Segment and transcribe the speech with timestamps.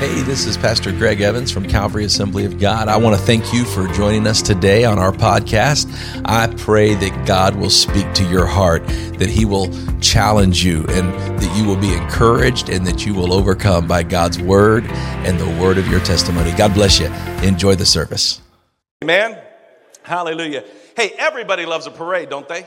[0.00, 2.88] Hey, this is Pastor Greg Evans from Calvary Assembly of God.
[2.88, 5.88] I want to thank you for joining us today on our podcast.
[6.24, 9.68] I pray that God will speak to your heart, that He will
[10.00, 14.40] challenge you, and that you will be encouraged, and that you will overcome by God's
[14.40, 16.52] word and the word of your testimony.
[16.56, 17.06] God bless you.
[17.48, 18.40] Enjoy the service.
[19.04, 19.40] Amen.
[20.02, 20.64] Hallelujah.
[20.96, 22.66] Hey, everybody loves a parade, don't they?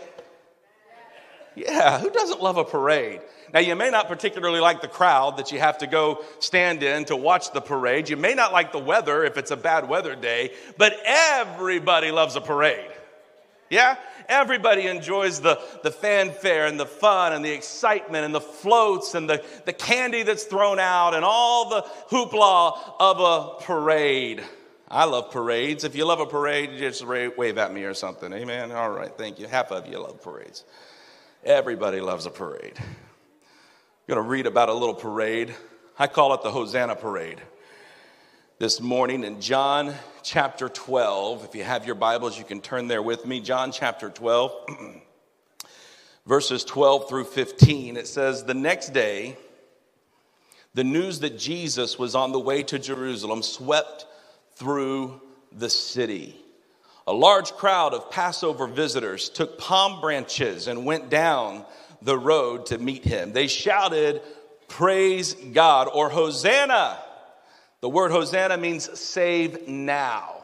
[1.55, 3.20] Yeah, who doesn't love a parade?
[3.54, 7.05] Now, you may not particularly like the crowd that you have to go stand in
[7.05, 8.10] to watch the parade.
[8.10, 12.36] You may not like the weather if it's a bad weather day, but everybody loves
[12.36, 12.91] a parade.
[13.69, 13.97] Yeah?
[14.28, 19.29] Everybody enjoys the, the fanfare and the fun and the excitement and the floats and
[19.29, 24.43] the, the candy that's thrown out and all the hoopla of a parade.
[24.89, 25.83] I love parades.
[25.83, 28.32] If you love a parade, just wave at me or something.
[28.32, 28.71] Amen.
[28.71, 29.47] All right, thank you.
[29.47, 30.64] Half of you love parades.
[31.43, 32.77] Everybody loves a parade.
[34.08, 35.53] Going to read about a little parade.
[36.00, 37.42] I call it the Hosanna Parade.
[38.58, 43.02] This morning in John chapter 12, if you have your Bibles, you can turn there
[43.02, 43.41] with me.
[43.41, 44.52] John chapter 12,
[46.25, 47.97] verses 12 through 15.
[47.97, 49.35] It says, The next day,
[50.73, 54.05] the news that Jesus was on the way to Jerusalem swept
[54.55, 55.19] through
[55.52, 56.33] the city.
[57.08, 61.66] A large crowd of Passover visitors took palm branches and went down
[62.02, 63.34] the road to meet him.
[63.34, 64.22] They shouted,
[64.67, 67.00] Praise God, or Hosanna.
[67.81, 70.36] The word Hosanna means save now.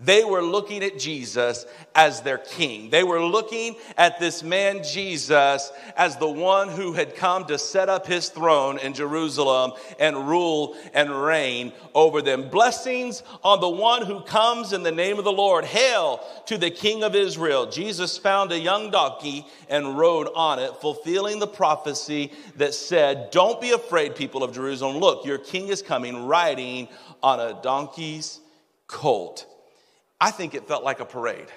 [0.00, 2.88] They were looking at Jesus as their king.
[2.88, 7.88] They were looking at this man Jesus as the one who had come to set
[7.88, 12.48] up his throne in Jerusalem and rule and reign over them.
[12.48, 15.64] Blessings on the one who comes in the name of the Lord.
[15.64, 17.68] Hail to the King of Israel.
[17.68, 23.60] Jesus found a young donkey and rode on it, fulfilling the prophecy that said, Don't
[23.60, 24.98] be afraid, people of Jerusalem.
[24.98, 26.86] Look, your king is coming riding
[27.20, 28.38] on a donkey's
[28.86, 29.46] colt.
[30.20, 31.48] I think it felt like a parade.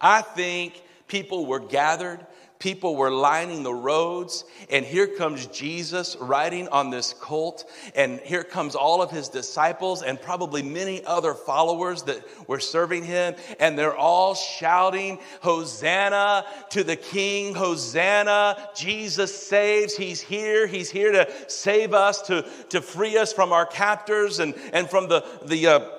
[0.00, 2.26] I think people were gathered,
[2.58, 8.44] people were lining the roads, and here comes Jesus riding on this colt, and here
[8.44, 13.78] comes all of his disciples and probably many other followers that were serving him, and
[13.78, 21.30] they're all shouting, Hosanna to the King, Hosanna, Jesus saves, he's here, he's here to
[21.48, 25.90] save us, to, to free us from our captors and, and from the, the uh,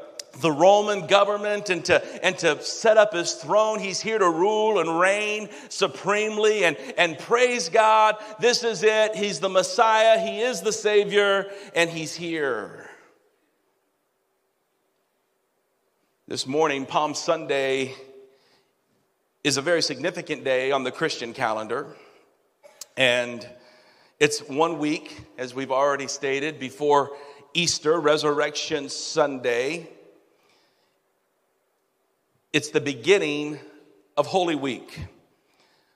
[0.42, 3.80] the Roman government and to, and to set up his throne.
[3.80, 8.16] He's here to rule and reign supremely and, and praise God.
[8.40, 9.16] This is it.
[9.16, 10.20] He's the Messiah.
[10.20, 12.90] He is the Savior and he's here.
[16.28, 17.94] This morning, Palm Sunday
[19.44, 21.88] is a very significant day on the Christian calendar.
[22.98, 23.48] And
[24.20, 27.16] it's one week, as we've already stated, before
[27.54, 29.88] Easter, Resurrection Sunday.
[32.54, 33.60] It's the beginning
[34.16, 34.98] of Holy Week.
[34.98, 35.06] I'm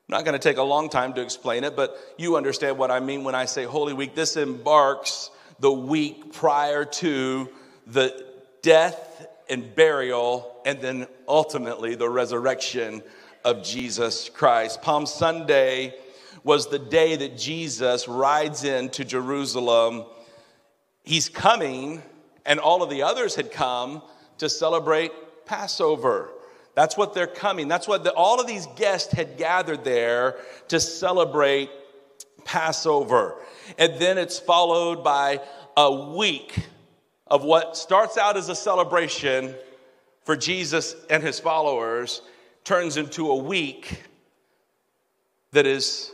[0.09, 2.99] not going to take a long time to explain it, but you understand what I
[2.99, 4.15] mean when I say Holy Week.
[4.15, 5.31] This embarks
[5.61, 7.47] the week prior to
[7.87, 8.25] the
[8.61, 13.01] death and burial, and then ultimately the resurrection
[13.45, 14.81] of Jesus Christ.
[14.81, 15.95] Palm Sunday
[16.43, 20.03] was the day that Jesus rides into Jerusalem.
[21.03, 22.03] He's coming,
[22.45, 24.01] and all of the others had come
[24.39, 25.13] to celebrate
[25.45, 26.29] Passover.
[26.81, 27.67] That's what they're coming.
[27.67, 30.37] That's what the, all of these guests had gathered there
[30.69, 31.69] to celebrate
[32.43, 33.35] Passover.
[33.77, 35.41] And then it's followed by
[35.77, 36.57] a week
[37.27, 39.53] of what starts out as a celebration
[40.23, 42.23] for Jesus and his followers,
[42.63, 44.01] turns into a week
[45.51, 46.11] that is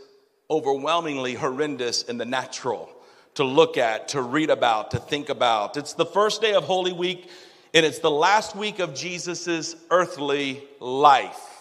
[0.51, 2.89] overwhelmingly horrendous in the natural
[3.35, 5.77] to look at, to read about, to think about.
[5.77, 7.29] It's the first day of Holy Week
[7.77, 11.59] and it's the last week of Jesus' earthly life.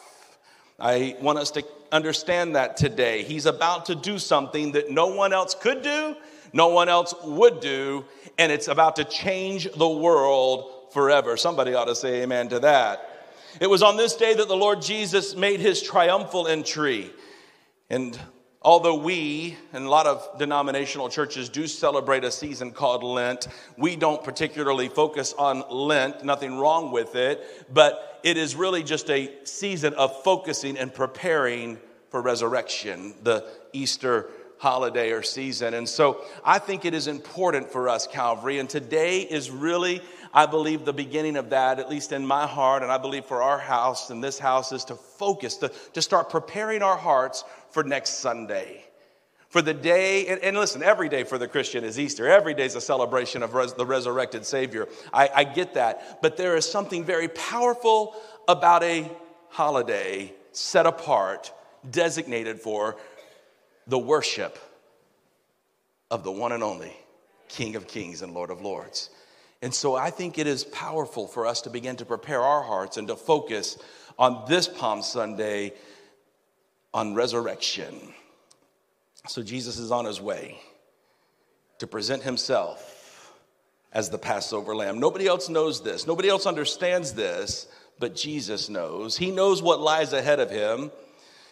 [0.80, 3.22] I want us to understand that today.
[3.22, 6.16] He's about to do something that no one else could do,
[6.54, 8.06] no one else would do,
[8.38, 11.36] and it's about to change the world forever.
[11.36, 13.28] Somebody ought to say amen to that.
[13.60, 17.10] It was on this day that the Lord Jesus made his triumphal entry.
[17.90, 18.18] And
[18.66, 23.46] Although we and a lot of denominational churches do celebrate a season called Lent,
[23.78, 29.08] we don't particularly focus on Lent, nothing wrong with it, but it is really just
[29.08, 31.78] a season of focusing and preparing
[32.10, 35.74] for resurrection, the Easter holiday or season.
[35.74, 40.02] And so I think it is important for us, Calvary, and today is really
[40.36, 43.42] I believe the beginning of that, at least in my heart, and I believe for
[43.42, 47.42] our house and this house, is to focus, to, to start preparing our hearts
[47.76, 48.82] for next Sunday
[49.48, 52.26] For the day, and, and listen, every day for the Christian is Easter.
[52.26, 54.88] Every day is a celebration of res, the resurrected Savior.
[55.12, 56.22] I, I get that.
[56.22, 58.14] But there is something very powerful
[58.48, 59.10] about a
[59.50, 61.52] holiday set apart,
[61.90, 62.96] designated for
[63.86, 64.58] the worship
[66.10, 66.96] of the one and only
[67.48, 69.10] King of Kings and Lord of Lords.
[69.60, 72.96] And so I think it is powerful for us to begin to prepare our hearts
[72.96, 73.76] and to focus
[74.18, 75.74] on this Palm Sunday
[76.96, 77.94] on resurrection.
[79.28, 80.58] So Jesus is on his way
[81.78, 83.34] to present himself
[83.92, 84.98] as the Passover lamb.
[84.98, 87.66] Nobody else knows this, nobody else understands this,
[87.98, 89.18] but Jesus knows.
[89.18, 90.90] He knows what lies ahead of him.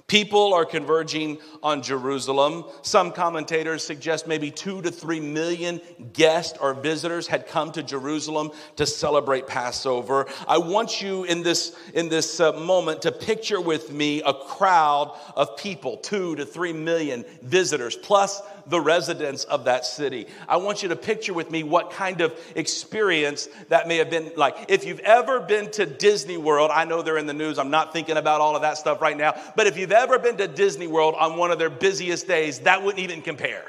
[0.07, 2.67] People are converging on Jerusalem.
[2.83, 5.81] Some commentators suggest maybe two to three million
[6.13, 10.27] guests or visitors had come to Jerusalem to celebrate Passover.
[10.47, 15.19] I want you in this, in this uh, moment to picture with me a crowd
[15.37, 20.27] of people, two to three million visitors, plus the residents of that city.
[20.49, 24.33] I want you to picture with me what kind of experience that may have been
[24.37, 24.67] like.
[24.69, 27.59] If you've ever been to Disney World, I know they're in the news.
[27.59, 29.35] I'm not thinking about all of that stuff right now.
[29.57, 32.83] But if you've ever been to Disney World on one of their busiest days, that
[32.83, 33.65] wouldn't even compare.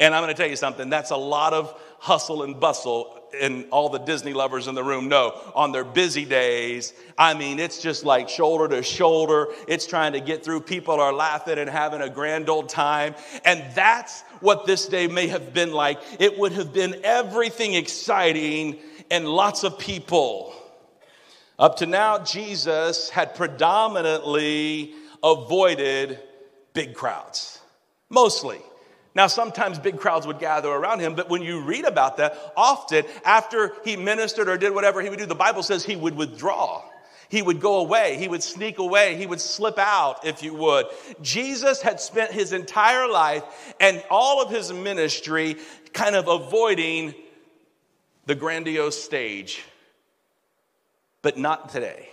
[0.00, 3.66] And I'm going to tell you something, that's a lot of hustle and bustle and
[3.70, 7.82] all the Disney lovers in the room know on their busy days, I mean, it's
[7.82, 9.48] just like shoulder to shoulder.
[9.66, 10.60] It's trying to get through.
[10.60, 13.14] People are laughing and having a grand old time.
[13.44, 15.98] And that's what this day may have been like.
[16.18, 18.78] It would have been everything exciting
[19.10, 20.54] and lots of people.
[21.58, 26.20] Up to now, Jesus had predominantly avoided
[26.72, 27.60] big crowds,
[28.08, 28.60] mostly.
[29.14, 33.04] Now, sometimes big crowds would gather around him, but when you read about that, often
[33.24, 36.84] after he ministered or did whatever he would do, the Bible says he would withdraw.
[37.28, 38.16] He would go away.
[38.18, 39.16] He would sneak away.
[39.16, 40.86] He would slip out, if you would.
[41.20, 43.42] Jesus had spent his entire life
[43.80, 45.56] and all of his ministry
[45.92, 47.14] kind of avoiding
[48.26, 49.64] the grandiose stage,
[51.22, 52.08] but not today.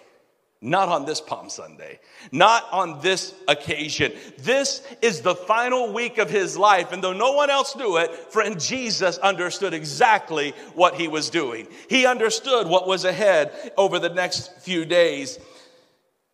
[0.61, 1.99] Not on this Palm Sunday.
[2.31, 4.13] Not on this occasion.
[4.39, 6.91] This is the final week of his life.
[6.91, 11.67] And though no one else knew it, friend Jesus understood exactly what he was doing.
[11.87, 15.37] He understood what was ahead over the next few days.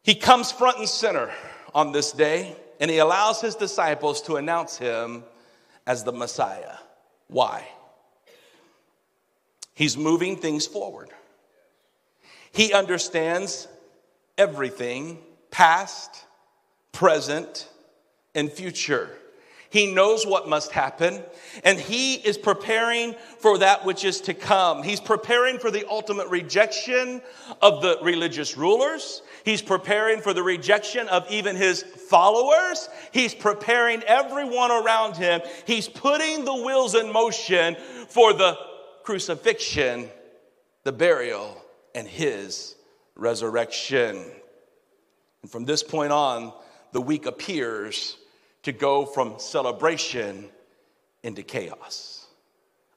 [0.04, 1.32] He comes front and center
[1.76, 5.24] on this day, and he allows his disciples to announce him
[5.86, 6.76] as the Messiah.
[7.28, 7.68] Why?
[9.74, 11.10] He's moving things forward.
[12.52, 13.68] He understands
[14.38, 15.20] everything
[15.52, 16.26] past,
[16.92, 17.70] present,
[18.36, 19.10] and future.
[19.70, 21.24] He knows what must happen,
[21.64, 24.84] and he is preparing for that which is to come.
[24.84, 27.22] He's preparing for the ultimate rejection
[27.62, 29.22] of the religious rulers.
[29.46, 32.90] He's preparing for the rejection of even his followers.
[33.14, 35.40] He's preparing everyone around him.
[35.66, 37.78] He's putting the wheels in motion
[38.10, 38.58] for the
[39.04, 40.10] crucifixion,
[40.84, 41.61] the burial,
[41.96, 42.76] and his
[43.16, 44.26] resurrection.
[45.42, 46.54] And from this point on,
[46.92, 48.18] the week appears
[48.64, 50.50] to go from celebration
[51.24, 52.28] into chaos.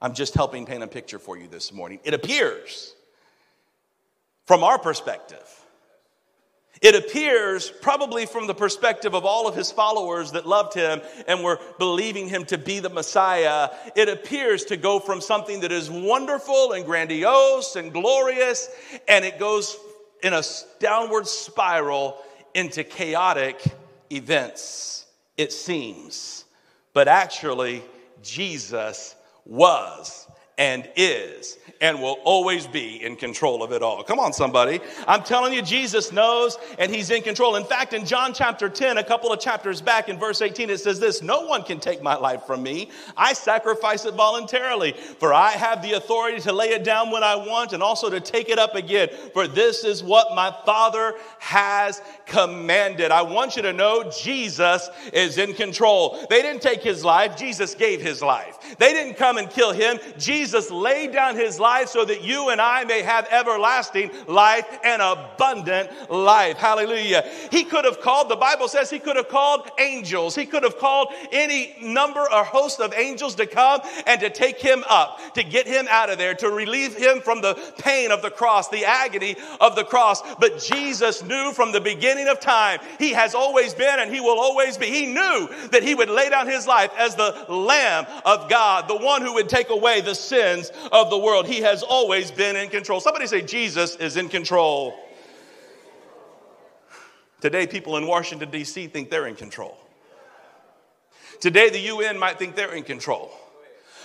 [0.01, 1.99] I'm just helping paint a picture for you this morning.
[2.03, 2.93] It appears,
[4.45, 5.64] from our perspective,
[6.81, 11.43] it appears, probably from the perspective of all of his followers that loved him and
[11.43, 15.89] were believing him to be the Messiah, it appears to go from something that is
[15.89, 18.69] wonderful and grandiose and glorious,
[19.07, 19.77] and it goes
[20.21, 20.43] in a
[20.79, 22.17] downward spiral
[22.53, 23.61] into chaotic
[24.11, 25.05] events,
[25.37, 26.45] it seems.
[26.93, 27.83] But actually,
[28.21, 29.15] Jesus
[29.45, 34.01] was and is and will always be in control of it all.
[34.01, 34.79] Come on, somebody.
[35.07, 37.57] I'm telling you, Jesus knows and he's in control.
[37.57, 40.79] In fact, in John chapter 10, a couple of chapters back in verse 18, it
[40.79, 42.89] says this No one can take my life from me.
[43.17, 47.35] I sacrifice it voluntarily, for I have the authority to lay it down when I
[47.35, 49.09] want and also to take it up again.
[49.33, 53.11] For this is what my Father has commanded.
[53.11, 56.25] I want you to know Jesus is in control.
[56.29, 58.77] They didn't take his life, Jesus gave his life.
[58.77, 62.59] They didn't come and kill him, Jesus laid down his life so that you and
[62.61, 66.57] I may have everlasting life and abundant life.
[66.57, 67.29] Hallelujah.
[67.51, 70.35] He could have called, the Bible says he could have called angels.
[70.35, 74.59] He could have called any number or host of angels to come and to take
[74.59, 78.21] him up, to get him out of there, to relieve him from the pain of
[78.21, 80.21] the cross, the agony of the cross.
[80.35, 84.39] But Jesus knew from the beginning of time, he has always been and he will
[84.39, 84.87] always be.
[84.87, 88.97] He knew that he would lay down his life as the Lamb of God, the
[88.97, 91.47] one who would take away the sins of the world.
[91.47, 92.99] He has always been in control.
[92.99, 94.93] Somebody say, Jesus is in control.
[97.41, 98.87] Today, people in Washington, D.C.
[98.87, 99.77] think they're in control.
[101.39, 103.31] Today, the UN might think they're in control.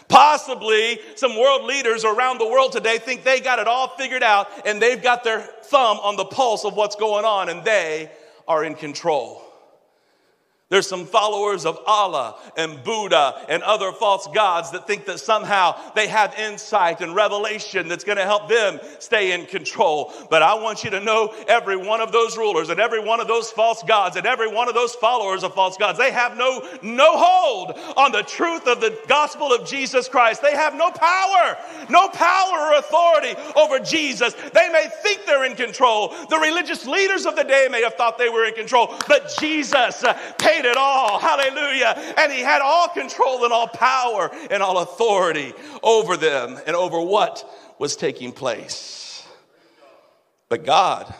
[0.08, 4.48] Possibly some world leaders around the world today think they got it all figured out
[4.66, 8.10] and they've got their thumb on the pulse of what's going on and they
[8.48, 9.40] are in control.
[10.70, 15.74] There's some followers of Allah and Buddha and other false gods that think that somehow
[15.96, 20.12] they have insight and revelation that's going to help them stay in control.
[20.30, 23.26] But I want you to know every one of those rulers and every one of
[23.26, 26.64] those false gods and every one of those followers of false gods, they have no,
[26.82, 30.40] no hold on the truth of the gospel of Jesus Christ.
[30.40, 31.58] They have no power,
[31.88, 34.34] no power or authority over Jesus.
[34.34, 36.14] They may think they're in control.
[36.28, 40.04] The religious leaders of the day may have thought they were in control, but Jesus
[40.04, 41.18] uh, paid it all.
[41.18, 42.14] Hallelujah.
[42.18, 45.52] And he had all control and all power and all authority
[45.82, 47.44] over them and over what
[47.78, 49.26] was taking place.
[50.48, 51.12] But God,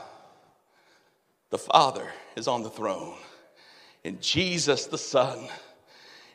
[1.51, 2.07] the Father,
[2.37, 3.15] is on the throne.
[4.05, 5.39] And Jesus, the Son,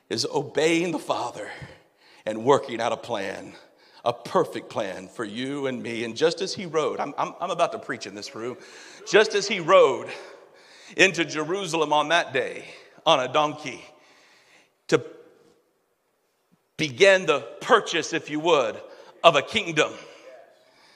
[0.10, 1.50] is obeying the Father
[2.26, 3.54] and working out a plan,
[4.04, 6.04] a perfect plan for you and me.
[6.04, 8.58] And just as He rode, I'm, I'm, I'm about to preach in this room,
[9.08, 10.10] just as He rode
[10.96, 12.66] into Jerusalem on that day,
[13.06, 13.84] on a donkey
[14.88, 15.02] to
[16.78, 18.80] begin the purchase, if you would,
[19.24, 19.92] of a kingdom.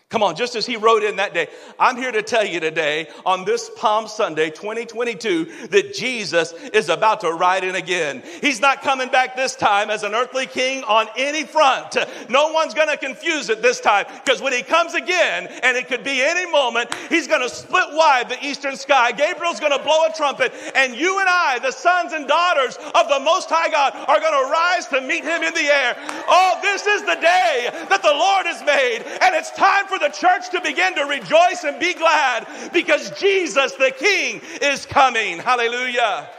[0.10, 3.10] Come on, just as he wrote in that day, I'm here to tell you today
[3.28, 8.24] on this Palm Sunday 2022 that Jesus is about to ride in again.
[8.42, 11.96] He's not coming back this time as an earthly king on any front.
[12.28, 15.88] No one's going to confuse it this time because when he comes again, and it
[15.88, 19.12] could be any moment, he's going to split wide the eastern sky.
[19.12, 23.10] Gabriel's going to blow a trumpet, and you and I, the sons and daughters of
[23.10, 25.96] the Most High God, are going to rise to meet him in the air.
[26.28, 30.10] Oh, this is the day that the Lord has made, and it's time for the
[30.10, 35.40] church to begin to rejoice and be glad because Jesus the King is coming.
[35.40, 36.30] Hallelujah.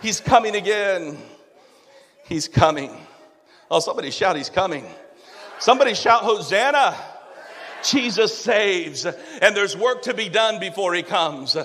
[0.00, 1.18] He's coming again.
[2.24, 2.90] He's coming.
[3.70, 4.84] Oh, somebody shout, He's coming.
[5.58, 6.96] Somebody shout, Hosanna.
[7.82, 11.56] Jesus saves, and there's work to be done before He comes.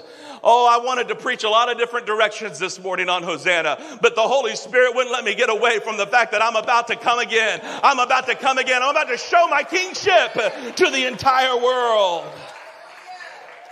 [0.43, 4.13] Oh, I wanted to preach a lot of different directions this morning on Hosanna, but
[4.15, 6.97] the Holy Spirit wouldn't let me get away from the fact that I'm about to
[6.97, 7.61] come again.
[7.63, 8.83] I'm about to come again.
[8.83, 10.33] I'm about to show my kingship
[10.75, 12.25] to the entire world.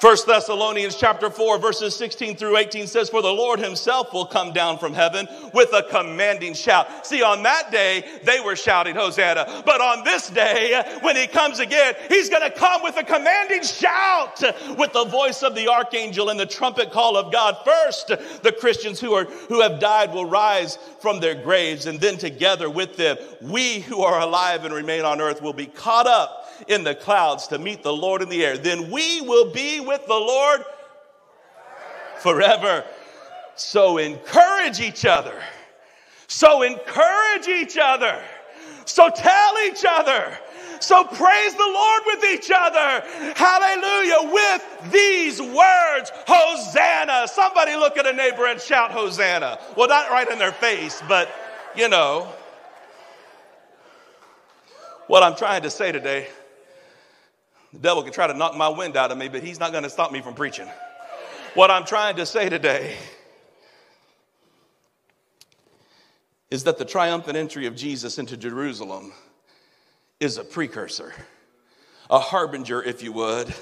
[0.01, 4.51] First Thessalonians chapter 4 verses 16 through 18 says, For the Lord himself will come
[4.51, 7.05] down from heaven with a commanding shout.
[7.05, 9.61] See, on that day, they were shouting Hosanna.
[9.63, 13.61] But on this day, when he comes again, he's going to come with a commanding
[13.61, 14.41] shout
[14.75, 17.57] with the voice of the archangel and the trumpet call of God.
[17.63, 18.07] First,
[18.41, 22.71] the Christians who are, who have died will rise from their graves and then together
[22.71, 26.83] with them, we who are alive and remain on earth will be caught up in
[26.83, 28.57] the clouds to meet the Lord in the air.
[28.57, 30.63] Then we will be with the Lord
[32.19, 32.83] forever.
[33.55, 35.35] So encourage each other.
[36.27, 38.21] So encourage each other.
[38.85, 40.37] So tell each other.
[40.79, 43.03] So praise the Lord with each other.
[43.35, 44.31] Hallelujah.
[44.33, 47.27] With these words, Hosanna.
[47.27, 49.59] Somebody look at a neighbor and shout Hosanna.
[49.77, 51.29] Well, not right in their face, but
[51.75, 52.27] you know.
[55.07, 56.29] What I'm trying to say today
[57.73, 59.83] the devil can try to knock my wind out of me, but he's not going
[59.83, 60.67] to stop me from preaching.
[61.53, 62.95] What I'm trying to say today
[66.49, 69.13] is that the triumphant entry of Jesus into Jerusalem
[70.19, 71.13] is a precursor,
[72.09, 73.53] a harbinger, if you would,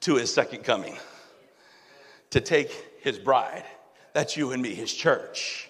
[0.00, 0.96] to his second coming
[2.30, 3.64] to take his bride,
[4.12, 5.68] that's you and me, his church,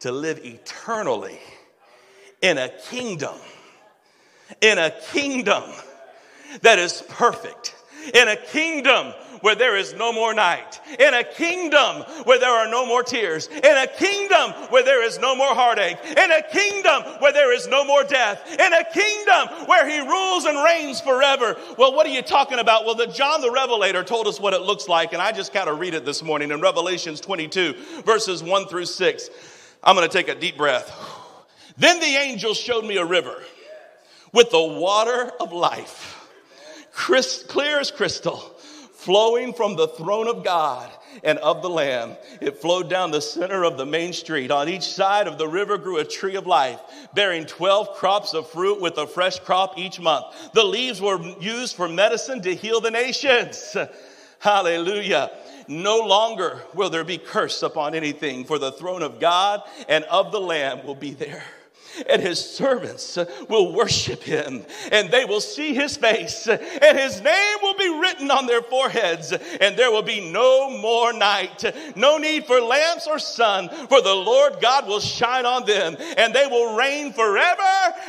[0.00, 1.38] to live eternally
[2.42, 3.34] in a kingdom,
[4.60, 5.64] in a kingdom
[6.62, 7.74] that is perfect,
[8.14, 12.68] in a kingdom where there is no more night, in a kingdom where there are
[12.68, 17.02] no more tears, in a kingdom where there is no more heartache, in a kingdom
[17.20, 21.56] where there is no more death, in a kingdom where he rules and reigns forever.
[21.76, 22.84] Well, what are you talking about?
[22.84, 25.68] Well, the John the Revelator told us what it looks like, and I just kind
[25.68, 27.74] of read it this morning in Revelations 22,
[28.04, 29.30] verses 1 through 6.
[29.82, 30.92] I'm going to take a deep breath.
[31.76, 33.40] Then the angel showed me a river
[34.32, 36.17] with the water of life
[36.98, 38.36] clear as crystal,
[38.92, 40.90] flowing from the throne of God
[41.22, 42.16] and of the Lamb.
[42.40, 44.50] It flowed down the center of the main street.
[44.50, 46.80] On each side of the river grew a tree of life,
[47.14, 50.26] bearing 12 crops of fruit with a fresh crop each month.
[50.52, 53.76] The leaves were used for medicine to heal the nations.
[54.40, 55.30] Hallelujah.
[55.66, 60.32] No longer will there be curse upon anything, for the throne of God and of
[60.32, 61.44] the Lamb will be there
[62.08, 63.18] and his servants
[63.48, 68.30] will worship him, and they will see his face, and his name will be written
[68.30, 71.64] on their foreheads, and there will be no more night,
[71.96, 76.34] no need for lamps or sun, for the Lord God will shine on them, and
[76.34, 77.62] they will reign forever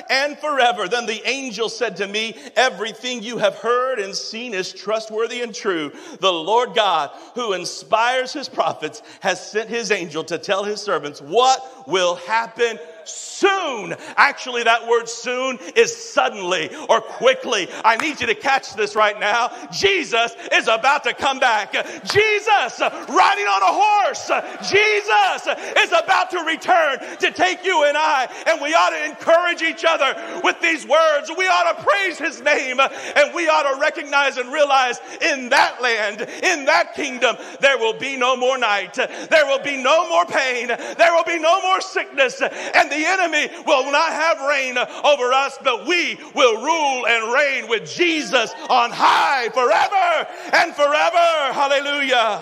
[0.09, 0.87] and forever.
[0.87, 5.53] Then the angel said to me, Everything you have heard and seen is trustworthy and
[5.53, 5.91] true.
[6.19, 11.21] The Lord God, who inspires his prophets, has sent his angel to tell his servants
[11.21, 12.77] what will happen
[13.09, 13.95] soon.
[14.15, 17.67] Actually, that word soon is suddenly or quickly.
[17.83, 19.51] I need you to catch this right now.
[19.71, 21.73] Jesus is about to come back.
[22.05, 24.31] Jesus riding on a horse.
[24.69, 25.47] Jesus
[25.77, 28.27] is about to return to take you and I.
[28.47, 31.31] And we ought to encourage each other with these words.
[31.37, 35.81] We ought to praise his name and we ought to recognize and realize in that
[35.81, 38.93] land, in that kingdom, there will be no more night.
[38.93, 40.67] There will be no more pain.
[40.67, 42.41] There will be no more sickness.
[42.41, 47.33] And the the enemy will not have reign over us, but we will rule and
[47.33, 51.53] reign with Jesus on high forever and forever.
[51.53, 52.41] Hallelujah.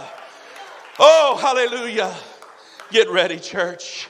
[1.00, 2.16] Oh, hallelujah.
[2.92, 4.10] Get ready, church.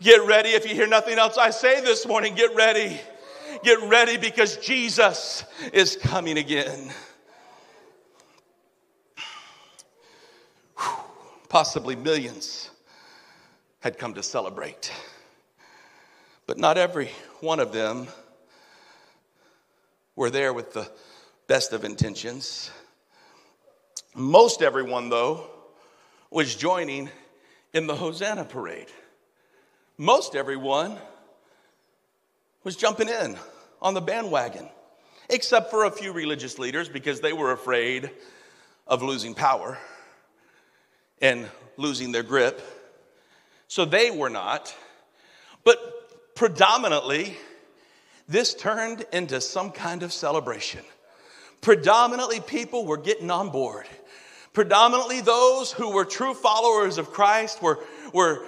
[0.00, 0.50] Get ready.
[0.50, 3.00] If you hear nothing else I say this morning, get ready.
[3.62, 6.92] Get ready because Jesus is coming again.
[11.48, 12.70] Possibly millions
[13.80, 14.92] had come to celebrate.
[16.46, 18.08] But not every one of them
[20.16, 20.90] were there with the
[21.46, 22.70] best of intentions.
[24.14, 25.48] Most everyone, though,
[26.30, 27.10] was joining
[27.72, 28.88] in the Hosanna parade.
[29.96, 30.98] Most everyone
[32.64, 33.36] was jumping in
[33.80, 34.68] on the bandwagon,
[35.28, 38.10] except for a few religious leaders because they were afraid
[38.86, 39.78] of losing power
[41.20, 42.60] and losing their grip.
[43.68, 44.74] So they were not.
[45.64, 46.01] But
[46.42, 47.36] predominantly,
[48.26, 50.80] this turned into some kind of celebration.
[51.60, 53.86] Predominantly, people were getting on board.
[54.52, 57.78] Predominantly, those who were true followers of Christ were,
[58.12, 58.44] were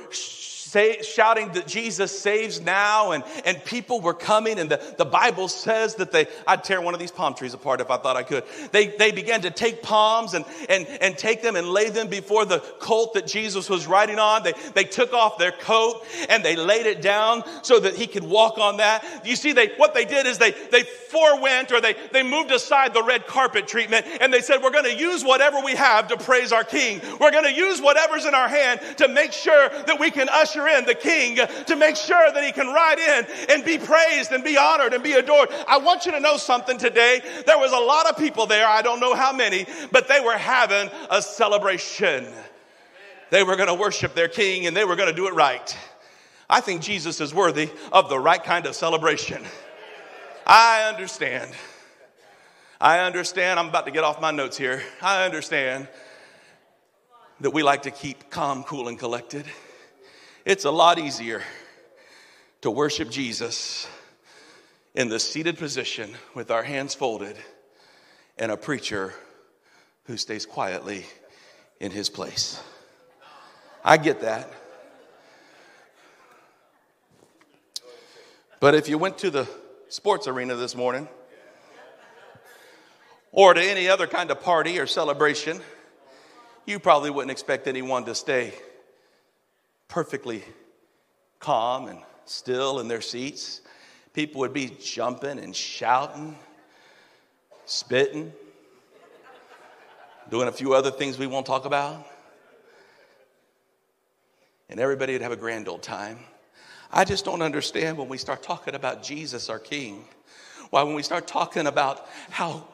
[0.75, 5.47] say, shouting that Jesus saves now, and, and people were coming, and the, the Bible
[5.47, 8.25] says that they, I'd tear one of these palm trees apart if I thought I
[8.25, 8.43] could.
[8.73, 12.45] They, they began to take palms and, and, and take them and lay them before
[12.45, 14.43] the colt that Jesus was riding on.
[14.43, 18.25] They, they took off their coat and they laid it down so that he could
[18.25, 19.04] walk on that.
[19.25, 22.93] You see, they, what they did is they, they forewent or they, they moved aside
[22.93, 26.17] the red carpet treatment and they said, We're going to use whatever we have to
[26.17, 27.00] praise our King.
[27.21, 30.63] We're going to use whatever's in our hand to make sure that we can usher
[30.64, 34.32] usher in the king to make sure that he can ride in and be praised
[34.32, 35.48] and be honored and be adored.
[35.68, 37.20] I want you to know something today.
[37.46, 38.66] There was a lot of people there.
[38.66, 42.26] I don't know how many, but they were having a celebration.
[43.30, 45.76] They were going to worship their king and they were going to do it right.
[46.48, 49.42] I think Jesus is worthy of the right kind of celebration.
[50.46, 51.50] I understand.
[52.80, 53.58] I understand.
[53.58, 54.82] I'm about to get off my notes here.
[55.00, 55.88] I understand
[57.40, 59.46] that we like to keep calm, cool, and collected.
[60.45, 61.43] It's a lot easier
[62.61, 63.89] to worship Jesus
[64.95, 67.39] in the seated position with our hands folded
[68.37, 69.15] and a preacher
[70.04, 71.07] who stays quietly
[71.80, 72.63] in his place.
[73.83, 74.52] I get that.
[78.61, 79.49] But if you went to the
[79.89, 81.09] sports arena this morning
[83.33, 85.63] or to any other kind of party or celebration,
[86.67, 88.52] you probably wouldn't expect anyone to stay
[89.88, 90.42] perfectly
[91.38, 93.60] calm and still in their seats.
[94.12, 96.38] People would be jumping and shouting,
[97.66, 98.32] spitting,
[100.30, 102.06] doing a few other things we won't talk about.
[104.70, 106.18] And everybody would have a grand old time.
[106.90, 110.04] I just don't understand when we start talking about Jesus, our King.
[110.70, 112.66] Why, when we start talking about how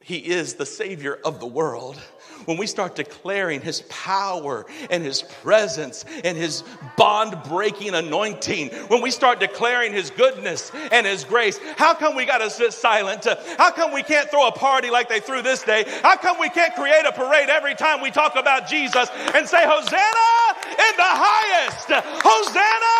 [0.00, 2.00] he is the Savior of the world,
[2.46, 6.64] when we start declaring His power and His presence and His
[6.96, 12.24] bond breaking anointing, when we start declaring His goodness and His grace, how come we
[12.26, 13.26] got to sit silent?
[13.58, 15.84] How come we can't throw a party like they threw this day?
[16.02, 19.64] How come we can't create a parade every time we talk about Jesus and say,
[19.64, 21.88] Hosanna in the highest!
[22.22, 22.96] Hosanna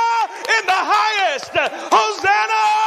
[0.58, 1.52] in the highest!
[1.90, 2.81] Hosanna!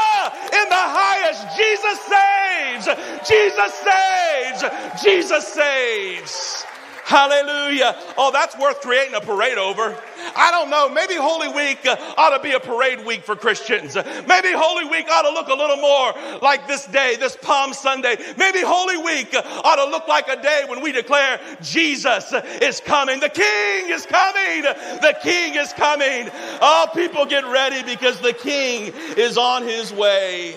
[1.56, 2.86] Jesus saves!
[3.28, 5.04] Jesus saves!
[5.04, 6.66] Jesus saves!
[7.06, 7.96] Hallelujah.
[8.18, 9.96] Oh, that's worth creating a parade over.
[10.36, 10.90] I don't know.
[10.90, 13.94] Maybe Holy Week uh, ought to be a parade week for Christians.
[13.96, 18.18] Maybe Holy Week ought to look a little more like this day, this Palm Sunday.
[18.40, 22.82] Maybe Holy Week uh, ought to look like a day when we declare Jesus is
[22.82, 23.20] coming.
[23.20, 24.64] The King is coming.
[24.64, 26.32] The King is coming.
[26.60, 30.56] All people get ready because the King is on his way.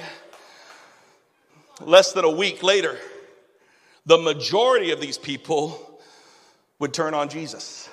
[1.81, 2.99] Less than a week later,
[4.07, 6.01] the majority of these people
[6.79, 7.89] would turn on Jesus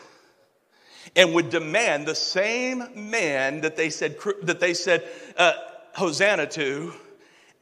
[1.15, 5.03] and would demand the same man that they said that they said
[5.37, 5.53] uh,
[5.93, 6.93] Hosanna to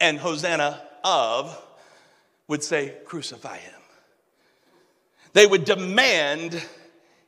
[0.00, 1.60] and Hosanna of
[2.48, 3.80] would say crucify him.
[5.32, 6.62] They would demand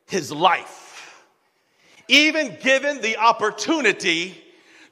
[0.07, 1.25] his life,
[2.09, 4.43] even given the opportunity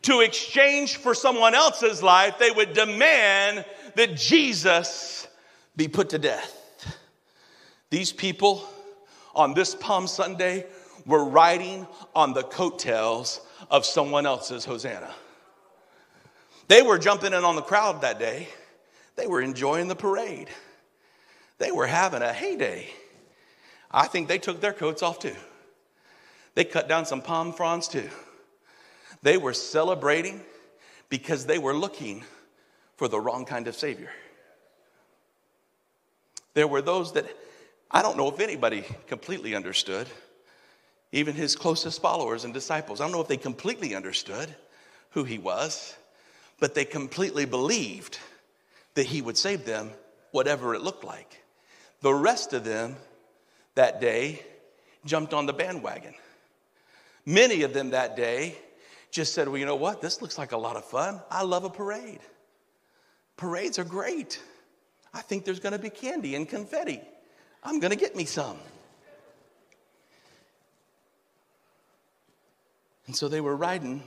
[0.03, 2.39] to exchange for someone else's life.
[2.39, 3.65] They would demand
[3.97, 5.27] that Jesus
[5.77, 6.61] be put to death.
[7.91, 8.67] These people
[9.35, 10.67] on this Palm Sunday
[11.07, 15.15] were riding on the coattails of someone else's Hosanna.
[16.69, 18.49] They were jumping in on the crowd that day.
[19.17, 20.49] They were enjoying the parade.
[21.59, 22.89] They were having a heyday.
[23.91, 25.37] I think they took their coats off too.
[26.55, 28.09] They cut down some palm fronds too.
[29.23, 30.41] They were celebrating
[31.09, 32.25] because they were looking
[32.97, 34.11] for the wrong kind of Savior.
[36.55, 37.27] There were those that
[37.91, 40.09] I don't know if anybody completely understood,
[41.13, 43.01] even his closest followers and disciples.
[43.01, 44.55] I don't know if they completely understood
[45.11, 45.97] who he was,
[46.59, 48.19] but they completely believed
[48.95, 49.91] that he would save them,
[50.31, 51.43] whatever it looked like.
[52.01, 52.97] The rest of them
[53.75, 54.43] that day
[55.05, 56.15] jumped on the bandwagon.
[57.27, 58.57] Many of them that day
[59.11, 60.01] just said, Well, you know what?
[60.01, 61.21] This looks like a lot of fun.
[61.31, 62.21] I love a parade.
[63.37, 64.41] Parades are great.
[65.13, 67.01] I think there's going to be candy and confetti.
[67.63, 68.59] I'm going to get me some.
[73.07, 74.03] And so they were riding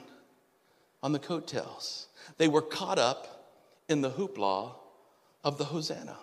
[1.04, 2.08] on the coattails.
[2.38, 3.54] They were caught up
[3.88, 4.74] in the hoopla
[5.44, 6.18] of the Hosanna.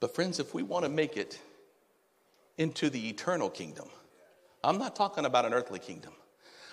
[0.00, 1.38] But, friends, if we want to make it
[2.56, 3.88] into the eternal kingdom,
[4.64, 6.12] I'm not talking about an earthly kingdom.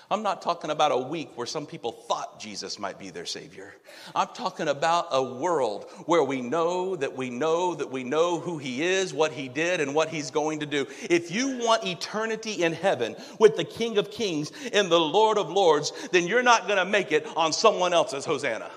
[0.09, 3.73] I'm not talking about a week where some people thought Jesus might be their Savior.
[4.15, 8.57] I'm talking about a world where we know that we know that we know who
[8.57, 10.87] He is, what He did, and what He's going to do.
[11.09, 15.49] If you want eternity in heaven with the King of Kings and the Lord of
[15.49, 18.71] Lords, then you're not going to make it on someone else's Hosanna.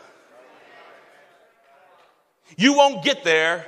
[2.56, 3.66] You won't get there.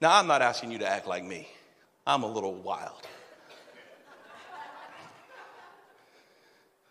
[0.00, 1.48] Now, I'm not asking you to act like me,
[2.06, 3.06] I'm a little wild.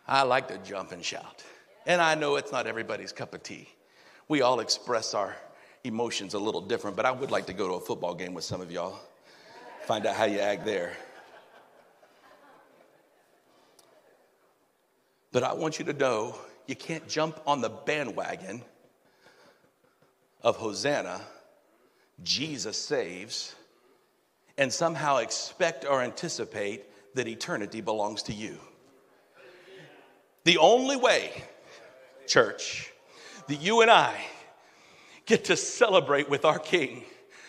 [0.08, 1.44] I like to jump and shout.
[1.86, 3.70] And I know it's not everybody's cup of tea.
[4.28, 5.36] We all express our
[5.84, 8.44] emotions a little different, but I would like to go to a football game with
[8.44, 9.00] some of y'all,
[9.86, 10.94] find out how you act there.
[15.32, 18.63] But I want you to know you can't jump on the bandwagon
[20.41, 21.22] of Hosanna,
[22.24, 23.54] Jesus saves,
[24.58, 28.58] and somehow expect or anticipate that eternity belongs to you.
[30.45, 31.31] The only way,
[32.27, 32.93] church,
[33.47, 34.15] that you and I
[35.25, 37.03] get to celebrate with our King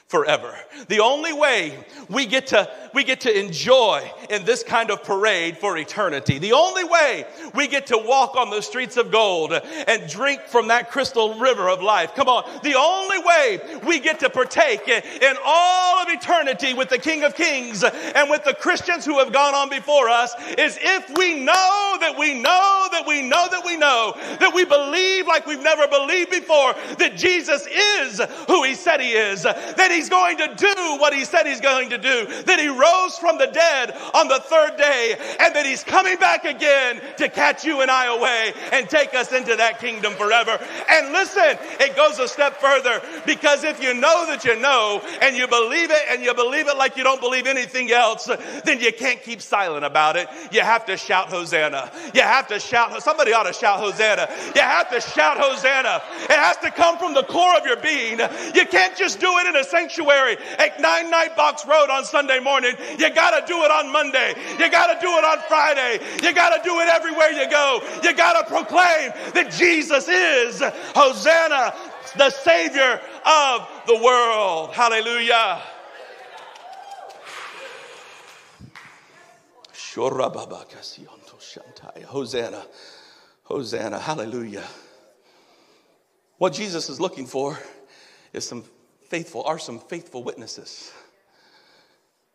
[0.08, 0.54] forever.
[0.88, 1.76] The only way
[2.08, 6.38] we get to we get to enjoy in this kind of parade for eternity.
[6.38, 10.68] The only way we get to walk on the streets of gold and drink from
[10.68, 12.14] that crystal river of life.
[12.14, 12.44] Come on.
[12.62, 17.34] The only way we get to partake in all of eternity with the King of
[17.34, 21.96] Kings and with the Christians who have gone on before us is if we know
[22.00, 25.86] that we know that we know that we know that we believe like we've never
[25.88, 29.42] believed before that Jesus is who he said he is.
[29.42, 33.18] That he's going to do what he said he's going to do, that he rose
[33.18, 37.64] from the dead on the third day, and that he's coming back again to catch
[37.64, 40.58] you and I away and take us into that kingdom forever.
[40.90, 45.34] And listen, it goes a step further because if you know that you know and
[45.34, 48.28] you believe it and you believe it like you don't believe anything else,
[48.64, 50.28] then you can't keep silent about it.
[50.52, 51.90] You have to shout Hosanna.
[52.14, 54.28] You have to shout, somebody ought to shout Hosanna.
[54.54, 56.02] You have to shout Hosanna.
[56.24, 58.18] It has to come from the core of your being.
[58.54, 59.85] You can't just do it in a sanctuary
[60.58, 62.74] at 9 Night Box Road on Sunday morning.
[62.98, 64.34] You got to do it on Monday.
[64.58, 66.00] You got to do it on Friday.
[66.22, 67.80] You got to do it everywhere you go.
[68.02, 70.62] You got to proclaim that Jesus is
[70.94, 71.74] Hosanna,
[72.16, 74.72] the Savior of the world.
[74.74, 75.62] Hallelujah.
[82.02, 82.66] Hosanna.
[83.44, 83.98] Hosanna.
[83.98, 84.64] Hallelujah.
[86.38, 87.58] What Jesus is looking for
[88.32, 88.64] is some
[89.08, 90.92] faithful, are some faithful witnesses.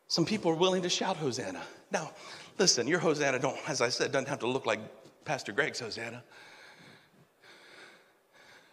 [0.08, 1.62] some people are willing to shout Hosanna.
[1.92, 2.12] Now,
[2.58, 4.80] listen, your Hosanna don't, as I said, doesn't have to look like
[5.26, 6.24] Pastor Greg's Hosanna.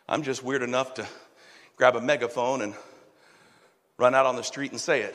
[0.09, 1.07] I'm just weird enough to
[1.77, 2.75] grab a megaphone and
[3.99, 5.15] run out on the street and say it.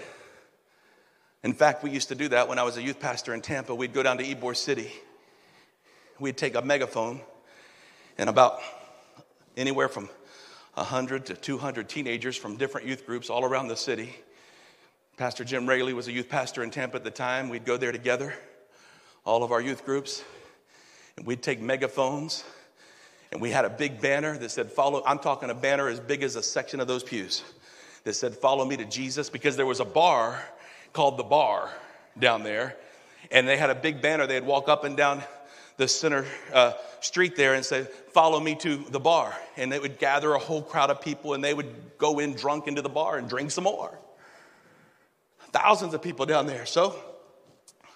[1.43, 3.75] In fact, we used to do that when I was a youth pastor in Tampa.
[3.75, 4.93] We'd go down to Ybor City.
[6.19, 7.21] We'd take a megaphone,
[8.17, 8.59] and about
[9.57, 10.09] anywhere from
[10.75, 14.15] 100 to 200 teenagers from different youth groups all around the city.
[15.17, 17.49] Pastor Jim Rayleigh was a youth pastor in Tampa at the time.
[17.49, 18.33] We'd go there together,
[19.23, 20.23] all of our youth groups,
[21.15, 22.43] and we'd take megaphones,
[23.31, 25.03] and we had a big banner that said, Follow.
[25.05, 27.43] I'm talking a banner as big as a section of those pews
[28.03, 30.43] that said, Follow me to Jesus, because there was a bar
[30.91, 31.71] called The Bar
[32.17, 32.77] down there.
[33.31, 34.27] And they had a big banner.
[34.27, 35.23] They'd walk up and down
[35.77, 39.35] the center uh, street there and say, Follow me to the bar.
[39.57, 42.67] And they would gather a whole crowd of people and they would go in drunk
[42.67, 43.99] into the bar and drink some more.
[45.51, 46.65] Thousands of people down there.
[46.65, 46.95] So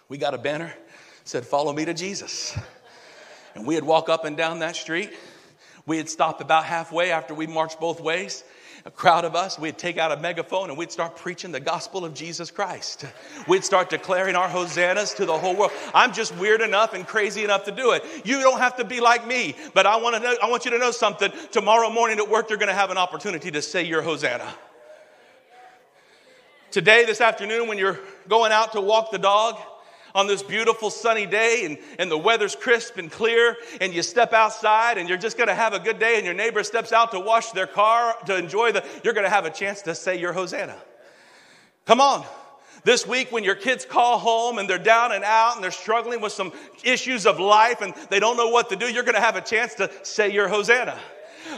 [0.09, 0.73] we got a banner
[1.27, 2.57] said, Follow me to Jesus.
[3.55, 5.11] And we'd walk up and down that street.
[5.85, 8.43] We'd stop about halfway after we marched both ways
[8.88, 12.06] a crowd of us, we'd take out a megaphone and we'd start preaching the gospel
[12.06, 13.06] of Jesus Christ.
[13.47, 15.73] We'd start declaring our hosannas to the whole world.
[15.93, 18.06] I'm just weird enough and crazy enough to do it.
[18.23, 20.71] You don't have to be like me, but I want to know, I want you
[20.71, 21.34] to know something.
[21.52, 24.47] Tomorrow morning at work, you're going to have an opportunity to say your hosanna.
[26.71, 29.60] Today, this afternoon, when you're going out to walk the dog,
[30.17, 34.34] on this beautiful sunny day and, and the weather's crisp and clear, and you step
[34.34, 37.19] outside and you're just gonna have a good day, and your neighbor steps out to
[37.19, 40.75] wash their car to enjoy the, you're gonna have a chance to say your Hosanna.
[41.86, 42.25] Come on.
[42.84, 46.19] This week, when your kids call home and they're down and out and they're struggling
[46.19, 46.51] with some
[46.84, 49.75] issues of life and they don't know what to do, you're gonna have a chance
[49.75, 50.97] to say your Hosanna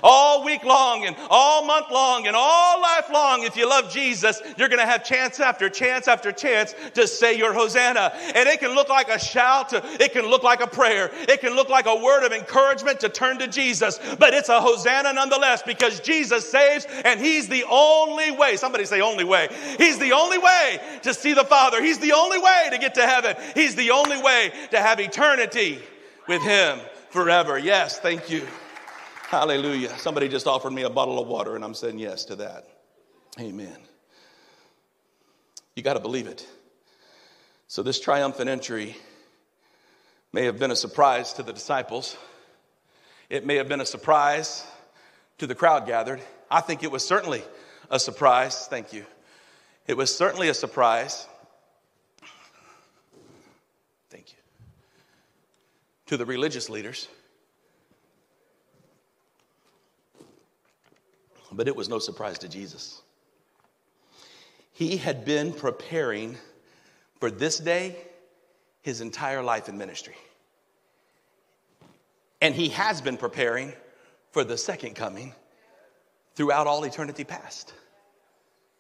[0.04, 4.42] all week long and all month long and all life long, if you love Jesus,
[4.58, 8.14] you're going to have chance after chance after chance to say your Hosanna.
[8.36, 11.56] And it can look like a shout, it can look like a prayer, it can
[11.56, 15.64] look like a word of encouragement to turn to Jesus, but it's a Hosanna nonetheless
[15.64, 18.56] because Jesus saves and He's the only way.
[18.56, 19.50] Somebody say, only way.
[19.78, 21.82] He's the only way to see the Father.
[21.82, 23.36] He's the only way to get to heaven.
[23.56, 25.80] He's the only way to have eternity
[26.28, 27.58] with Him forever.
[27.58, 28.48] Yes, thank you.
[29.30, 29.96] Hallelujah.
[30.00, 32.68] Somebody just offered me a bottle of water, and I'm saying yes to that.
[33.40, 33.78] Amen.
[35.76, 36.48] You got to believe it.
[37.68, 38.98] So, this triumphant entry
[40.34, 42.18] may have been a surprise to the disciples.
[43.30, 44.66] It may have been a surprise
[45.38, 46.22] to the crowd gathered.
[46.50, 47.44] I think it was certainly
[47.92, 48.66] a surprise.
[48.66, 49.06] Thank you.
[49.86, 51.28] It was certainly a surprise.
[54.10, 54.40] Thank you.
[56.08, 57.08] To the religious leaders.
[61.52, 63.02] But it was no surprise to Jesus.
[64.72, 66.38] He had been preparing
[67.20, 67.98] for this day
[68.82, 70.16] his entire life in ministry.
[72.42, 73.74] And he has been preparing
[74.32, 75.34] for the second coming
[76.36, 77.74] throughout all eternity past.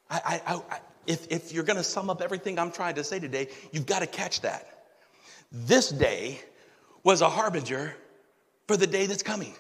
[0.09, 3.19] I, I, I, if, if you're going to sum up everything I'm trying to say
[3.19, 4.85] today, you've got to catch that.
[5.51, 6.39] This day
[7.03, 7.95] was a harbinger
[8.67, 9.53] for the day that's coming.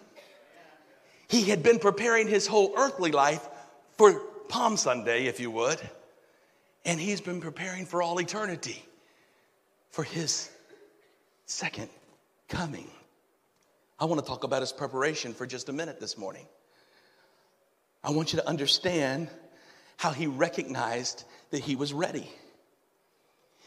[1.29, 3.47] He had been preparing his whole earthly life
[3.97, 4.13] for
[4.49, 5.79] Palm Sunday, if you would,
[6.85, 8.83] and he's been preparing for all eternity
[9.91, 10.49] for his
[11.45, 11.87] second
[12.47, 12.89] coming.
[13.99, 16.47] I want to talk about his preparation for just a minute this morning.
[18.03, 19.29] I want you to understand
[19.97, 22.27] how he recognized that he was ready.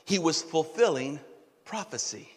[0.04, 1.20] He was fulfilling
[1.64, 2.28] prophecy.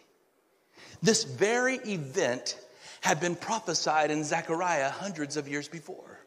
[1.02, 2.60] This very event
[3.06, 6.18] had been prophesied in Zechariah hundreds of years before.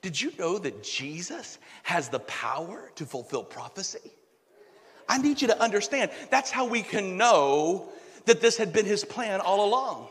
[0.00, 4.10] Did you know that Jesus has the power to fulfill prophecy?
[5.10, 7.90] I need you to understand that's how we can know
[8.24, 10.08] that this had been his plan all along.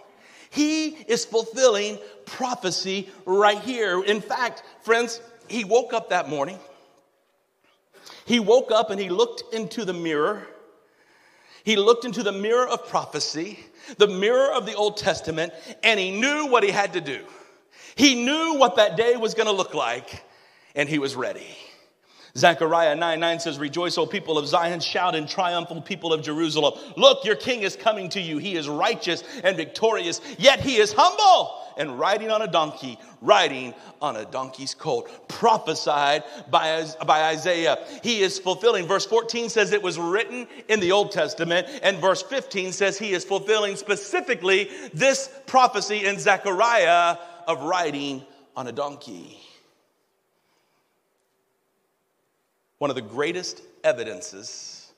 [0.51, 4.03] He is fulfilling prophecy right here.
[4.03, 6.59] In fact, friends, he woke up that morning.
[8.25, 10.47] He woke up and he looked into the mirror.
[11.63, 13.57] He looked into the mirror of prophecy
[13.97, 17.25] the mirror of the Old Testament, and he knew what he had to do.
[17.95, 20.23] He knew what that day was going to look like,
[20.75, 21.57] and he was ready.
[22.35, 26.73] Zechariah 9 9 says, Rejoice, O people of Zion, shout in triumphal people of Jerusalem.
[26.97, 28.39] Look, your king is coming to you.
[28.39, 33.73] He is righteous and victorious, yet he is humble and riding on a donkey, riding
[34.01, 35.27] on a donkey's colt.
[35.27, 37.85] Prophesied by, by Isaiah.
[38.01, 38.87] He is fulfilling.
[38.87, 43.13] Verse 14 says it was written in the Old Testament, and verse 15 says he
[43.13, 47.17] is fulfilling specifically this prophecy in Zechariah
[47.47, 48.23] of riding
[48.55, 49.37] on a donkey.
[52.83, 54.91] One of the greatest evidences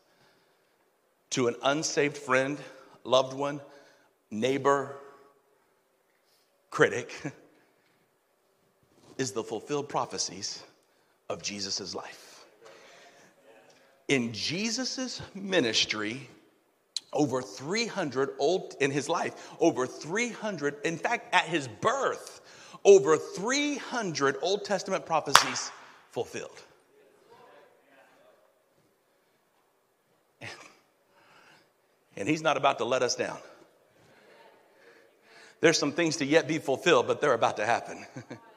[1.30, 2.58] to an unsaved friend,
[3.04, 3.62] loved one,
[4.32, 4.96] neighbor,
[6.72, 7.14] critic
[9.20, 10.64] is the fulfilled prophecies
[11.30, 12.46] of Jesus' life.
[14.08, 16.28] In Jesus' ministry,
[17.14, 22.42] over 300 old in his life, over 300, in fact, at his birth,
[22.84, 25.70] over 300 Old Testament prophecies
[26.10, 26.64] fulfilled.
[32.18, 33.38] And he's not about to let us down.
[35.62, 38.06] There's some things to yet be fulfilled, but they're about to happen.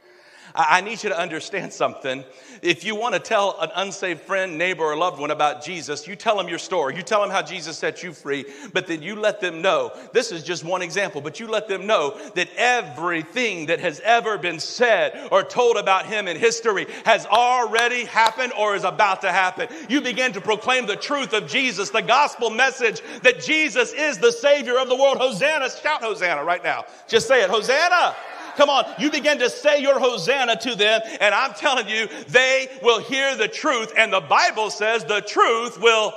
[0.55, 2.25] I need you to understand something.
[2.63, 6.17] If you want to tell an unsaved friend, neighbor, or loved one about Jesus, you
[6.17, 6.97] tell them your story.
[6.97, 9.93] You tell them how Jesus set you free, but then you let them know.
[10.13, 14.39] This is just one example, but you let them know that everything that has ever
[14.39, 19.31] been said or told about him in history has already happened or is about to
[19.31, 19.69] happen.
[19.89, 24.33] You begin to proclaim the truth of Jesus, the gospel message that Jesus is the
[24.33, 25.19] Savior of the world.
[25.19, 26.85] Hosanna, shout Hosanna right now.
[27.07, 28.17] Just say it, Hosanna.
[28.59, 32.67] Come on, you begin to say your Hosanna to them, and I'm telling you, they
[32.83, 36.13] will hear the truth, and the Bible says the truth will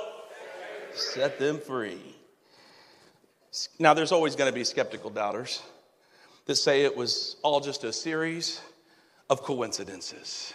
[0.92, 2.00] set them free.
[3.78, 5.62] Now, there's always going to be skeptical doubters
[6.46, 8.60] that say it was all just a series
[9.30, 10.52] of coincidences.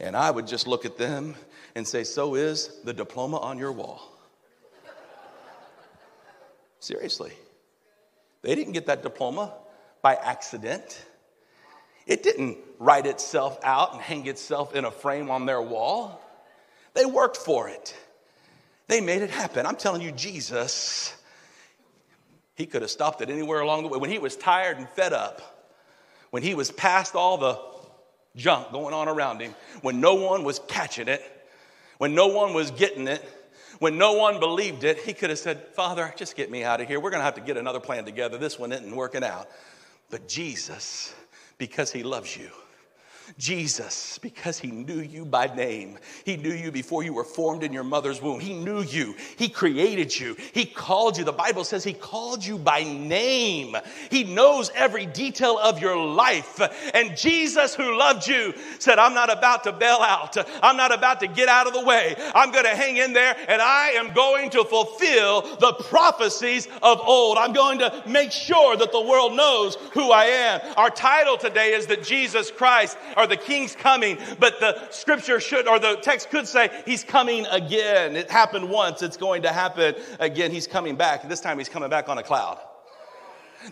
[0.00, 1.34] And I would just look at them
[1.74, 4.00] and say, So is the diploma on your wall.
[6.80, 7.34] Seriously.
[8.40, 9.52] They didn't get that diploma
[10.06, 11.04] by accident.
[12.06, 16.22] It didn't write itself out and hang itself in a frame on their wall.
[16.94, 17.92] They worked for it.
[18.86, 19.66] They made it happen.
[19.66, 21.12] I'm telling you, Jesus,
[22.54, 23.98] he could have stopped it anywhere along the way.
[23.98, 25.66] When he was tired and fed up,
[26.30, 27.58] when he was past all the
[28.36, 31.20] junk going on around him, when no one was catching it,
[31.98, 33.24] when no one was getting it,
[33.80, 36.86] when no one believed it, he could have said, Father, just get me out of
[36.86, 37.00] here.
[37.00, 38.38] We're going to have to get another plan together.
[38.38, 39.48] This one isn't working out.
[40.10, 41.14] But Jesus,
[41.58, 42.50] because he loves you,
[43.38, 45.98] Jesus, because he knew you by name.
[46.24, 48.40] He knew you before you were formed in your mother's womb.
[48.40, 49.14] He knew you.
[49.36, 50.36] He created you.
[50.52, 51.24] He called you.
[51.24, 53.76] The Bible says he called you by name.
[54.10, 56.60] He knows every detail of your life.
[56.94, 60.36] And Jesus, who loved you, said, I'm not about to bail out.
[60.62, 62.14] I'm not about to get out of the way.
[62.34, 67.00] I'm going to hang in there and I am going to fulfill the prophecies of
[67.00, 67.38] old.
[67.38, 70.60] I'm going to make sure that the world knows who I am.
[70.76, 75.66] Our title today is that Jesus Christ or the king's coming, but the scripture should,
[75.66, 78.16] or the text could say, he's coming again.
[78.16, 80.50] It happened once, it's going to happen again.
[80.50, 81.28] He's coming back.
[81.28, 82.58] This time he's coming back on a cloud.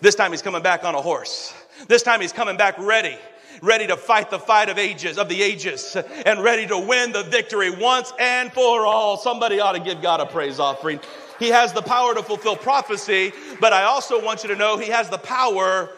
[0.01, 1.55] This time he's coming back on a horse.
[1.89, 3.19] This time he's coming back ready
[3.63, 7.23] ready to fight the fight of ages, of the ages, and ready to win the
[7.25, 9.17] victory once and for all.
[9.17, 11.01] Somebody ought to give God a praise offering.
[11.39, 14.91] He has the power to fulfill prophecy, but I also want you to know he
[14.91, 15.91] has the power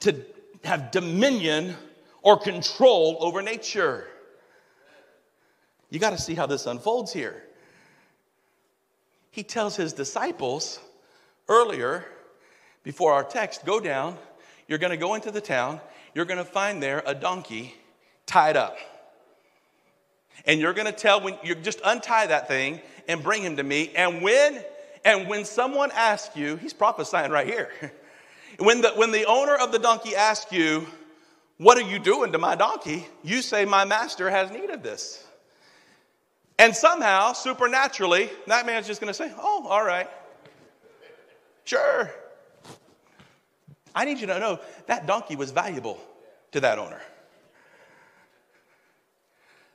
[0.00, 0.14] to
[0.64, 1.76] have dominion
[2.24, 4.08] or control over nature.
[5.90, 7.44] You got to see how this unfolds here.
[9.30, 10.80] He tells his disciples
[11.48, 12.04] earlier,
[12.82, 14.16] before our text, go down.
[14.66, 15.80] You're going to go into the town.
[16.14, 17.74] You're going to find there a donkey
[18.26, 18.76] tied up.
[20.46, 23.62] And you're going to tell when you just untie that thing and bring him to
[23.62, 23.92] me.
[23.94, 24.64] And when
[25.04, 27.70] and when someone asks you, he's prophesying right here.
[28.56, 30.86] When the, when the owner of the donkey asks you,
[31.58, 33.06] what are you doing to my donkey?
[33.22, 35.24] You say, My master has need of this.
[36.58, 40.08] And somehow, supernaturally, that man's just going to say, Oh, all right.
[41.64, 42.10] Sure.
[43.94, 46.00] I need you to know that donkey was valuable
[46.52, 47.00] to that owner.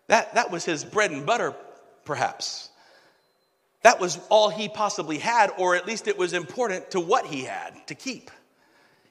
[0.07, 1.53] That, that was his bread and butter,
[2.03, 2.69] perhaps.
[3.83, 7.43] That was all he possibly had, or at least it was important to what he
[7.43, 8.29] had to keep.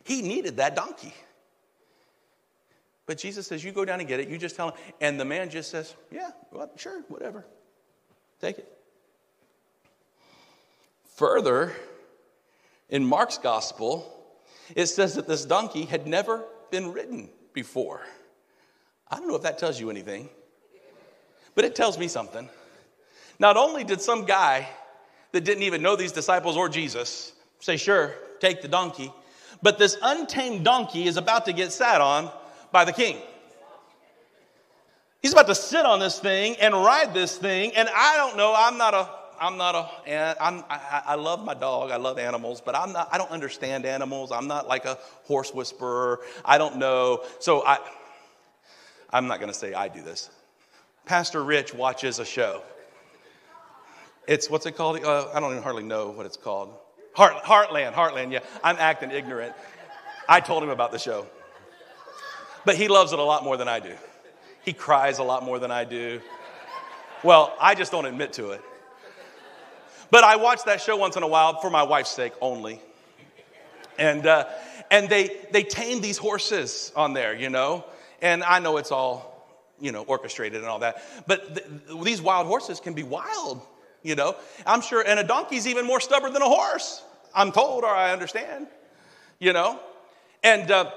[0.05, 1.15] He needed that donkey.
[3.09, 4.29] But Jesus says, You go down and get it.
[4.29, 4.75] You just tell him.
[5.01, 7.47] And the man just says, Yeah, well, sure, whatever.
[8.39, 8.71] Take it.
[11.17, 11.73] Further,
[12.91, 14.07] in Mark's gospel,
[14.77, 18.03] it says that this donkey had never been ridden before.
[19.11, 20.29] I don't know if that tells you anything,
[21.55, 22.47] but it tells me something.
[23.39, 24.69] Not only did some guy
[25.33, 29.11] that didn't even know these disciples or Jesus say, Sure, take the donkey,
[29.63, 32.31] but this untamed donkey is about to get sat on
[32.73, 33.17] by the king.
[35.21, 37.73] He's about to sit on this thing and ride this thing.
[37.75, 39.09] And I don't know, I'm not a,
[39.41, 43.09] I'm not a, I'm, I, I love my dog, I love animals, but I'm not,
[43.13, 44.31] I don't understand animals.
[44.33, 46.21] I'm not like a horse whisperer.
[46.45, 47.25] I don't know.
[47.41, 47.79] So I,
[49.11, 50.31] I'm not going to say I do this.
[51.05, 52.63] Pastor Rich watches a show.
[54.29, 55.03] It's what's it called?
[55.03, 56.75] Uh, I don't even hardly know what it's called.
[57.15, 58.41] Heart, Heartland, Heartland, yeah.
[58.63, 59.55] I'm acting ignorant.
[60.29, 61.27] I told him about the show.
[62.69, 63.95] But he loves it a lot more than I do.
[64.63, 66.21] He cries a lot more than I do.
[67.25, 68.61] Well, I just don't admit to it.
[70.11, 72.83] But I watch that show once in a while for my wife's sake only.
[73.99, 74.51] And, uh,
[74.91, 77.87] and they, they tame these horses on there, you know?
[78.21, 79.49] And I know it's all,
[79.81, 81.03] you know, orchestrated and all that.
[81.27, 83.63] But th- these wild horses can be wild,
[84.03, 84.37] you know?
[84.67, 87.03] I'm sure, and a donkey's even more stubborn than a horse,
[87.35, 88.67] I'm told or I understand,
[89.39, 89.81] you know?
[90.43, 90.91] And uh,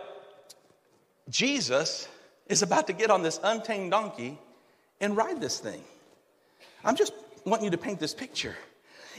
[1.31, 2.07] Jesus
[2.47, 4.37] is about to get on this untamed donkey
[4.99, 5.81] and ride this thing.
[6.83, 7.13] I'm just
[7.45, 8.55] wanting you to paint this picture.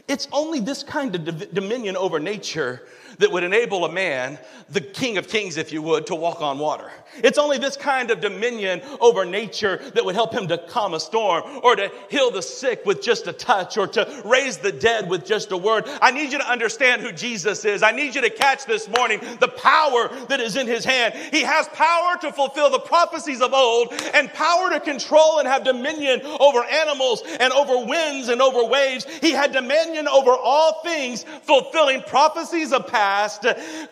[0.08, 2.82] It's only this kind of dominion over nature
[3.18, 4.38] that would enable a man,
[4.70, 6.90] the king of kings, if you would, to walk on water.
[7.16, 11.00] It's only this kind of dominion over nature that would help him to calm a
[11.00, 15.10] storm or to heal the sick with just a touch or to raise the dead
[15.10, 15.84] with just a word.
[16.00, 17.82] I need you to understand who Jesus is.
[17.82, 21.14] I need you to catch this morning the power that is in his hand.
[21.14, 25.64] He has power to fulfill the prophecies of old and power to control and have
[25.64, 29.04] dominion over animals and over winds and over waves.
[29.20, 33.46] He had dominion over all things, fulfilling prophecies of past past,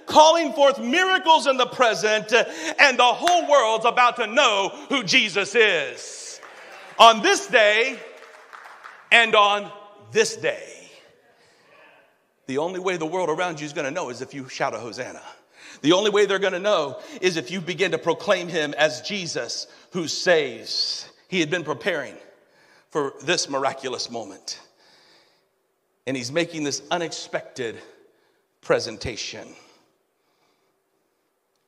[0.06, 2.32] calling forth miracles in the present,
[2.78, 6.40] and the whole world's about to know who Jesus is.
[6.98, 7.98] On this day
[9.10, 9.70] and on
[10.12, 10.76] this day.
[12.46, 14.74] The only way the world around you is going to know is if you shout
[14.74, 15.22] a Hosanna.
[15.82, 19.00] The only way they're going to know is if you begin to proclaim him as
[19.02, 21.08] Jesus who saves.
[21.28, 22.14] He had been preparing
[22.90, 24.60] for this miraculous moment.
[26.10, 27.78] And he's making this unexpected
[28.62, 29.46] presentation.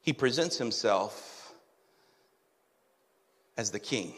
[0.01, 1.55] He presents himself
[3.57, 4.15] as the king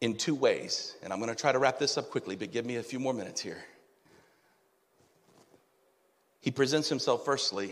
[0.00, 0.96] in two ways.
[1.00, 2.98] And I'm going to try to wrap this up quickly, but give me a few
[2.98, 3.64] more minutes here.
[6.40, 7.70] He presents himself firstly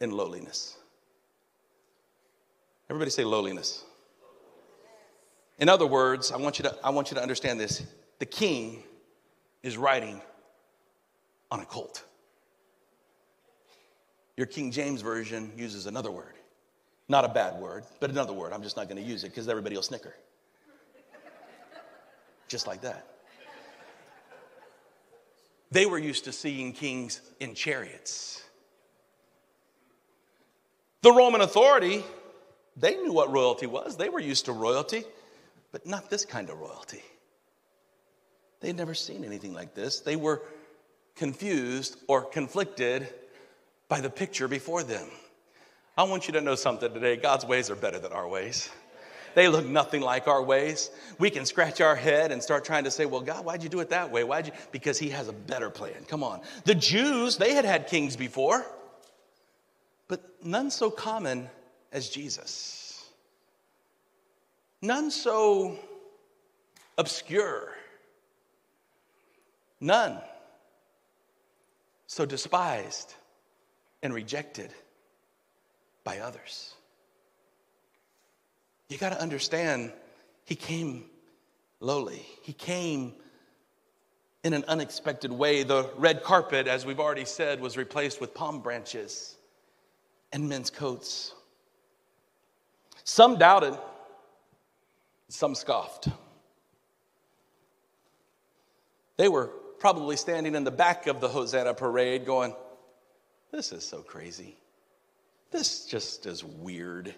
[0.00, 0.78] in lowliness.
[2.88, 3.84] Everybody say lowliness.
[5.58, 7.82] In other words, I want you to, I want you to understand this.
[8.18, 8.82] The king
[9.66, 10.20] is riding
[11.50, 12.04] on a colt.
[14.36, 16.34] Your King James Version uses another word.
[17.08, 18.52] Not a bad word, but another word.
[18.52, 20.14] I'm just not going to use it because everybody will snicker.
[22.46, 23.06] just like that.
[25.72, 28.44] They were used to seeing kings in chariots.
[31.02, 32.04] The Roman authority,
[32.76, 33.96] they knew what royalty was.
[33.96, 35.02] They were used to royalty,
[35.72, 37.02] but not this kind of royalty.
[38.60, 40.00] They'd never seen anything like this.
[40.00, 40.42] They were
[41.14, 43.08] confused or conflicted
[43.88, 45.08] by the picture before them.
[45.96, 48.70] I want you to know something today God's ways are better than our ways.
[49.34, 50.90] They look nothing like our ways.
[51.18, 53.80] We can scratch our head and start trying to say, well, God, why'd you do
[53.80, 54.24] it that way?
[54.24, 54.52] Why'd you?
[54.72, 56.04] Because He has a better plan.
[56.08, 56.40] Come on.
[56.64, 58.64] The Jews, they had had kings before,
[60.08, 61.50] but none so common
[61.92, 63.04] as Jesus.
[64.80, 65.78] None so
[66.96, 67.75] obscure.
[69.80, 70.20] None
[72.06, 73.14] so despised
[74.02, 74.72] and rejected
[76.04, 76.74] by others.
[78.88, 79.92] You got to understand,
[80.44, 81.06] he came
[81.80, 82.24] lowly.
[82.42, 83.14] He came
[84.44, 85.64] in an unexpected way.
[85.64, 89.36] The red carpet, as we've already said, was replaced with palm branches
[90.32, 91.34] and men's coats.
[93.02, 93.76] Some doubted,
[95.28, 96.08] some scoffed.
[99.16, 102.54] They were probably standing in the back of the Hosanna parade going,
[103.52, 104.56] This is so crazy.
[105.50, 107.14] This just is weird.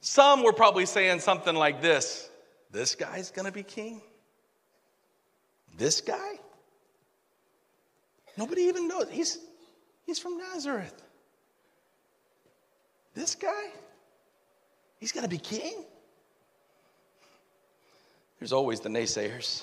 [0.00, 2.30] Some were probably saying something like this
[2.70, 4.02] This guy's gonna be king?
[5.76, 6.38] This guy?
[8.36, 9.08] Nobody even knows.
[9.10, 9.38] He's,
[10.04, 11.02] he's from Nazareth.
[13.14, 13.70] This guy?
[14.98, 15.84] He's gonna be king?
[18.38, 19.62] There's always the naysayers.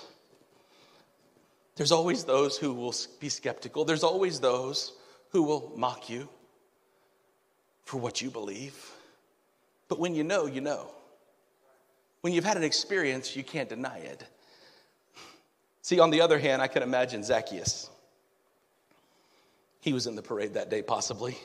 [1.76, 3.86] There's always those who will be skeptical.
[3.86, 4.93] There's always those
[5.30, 6.30] who will mock you
[7.86, 8.91] for what you believe.
[9.88, 10.88] But when you know, you know.
[12.21, 14.24] When you've had an experience, you can't deny it.
[15.82, 17.89] See, on the other hand, I can imagine Zacchaeus.
[19.82, 21.38] He was in the parade that day, possibly.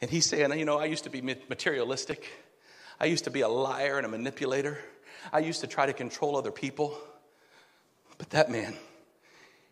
[0.00, 2.28] And he's saying, You know, I used to be materialistic.
[3.00, 4.78] I used to be a liar and a manipulator.
[5.32, 6.96] I used to try to control other people.
[8.16, 8.74] But that man,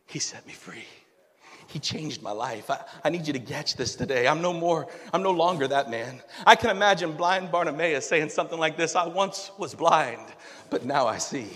[0.06, 0.84] he set me free.
[1.68, 2.70] He changed my life.
[2.70, 4.28] I, I, need you to catch this today.
[4.28, 6.22] I'm no more, I'm no longer that man.
[6.46, 10.26] I can imagine blind Bartimaeus saying something like this I once was blind,
[10.70, 11.48] but now I see.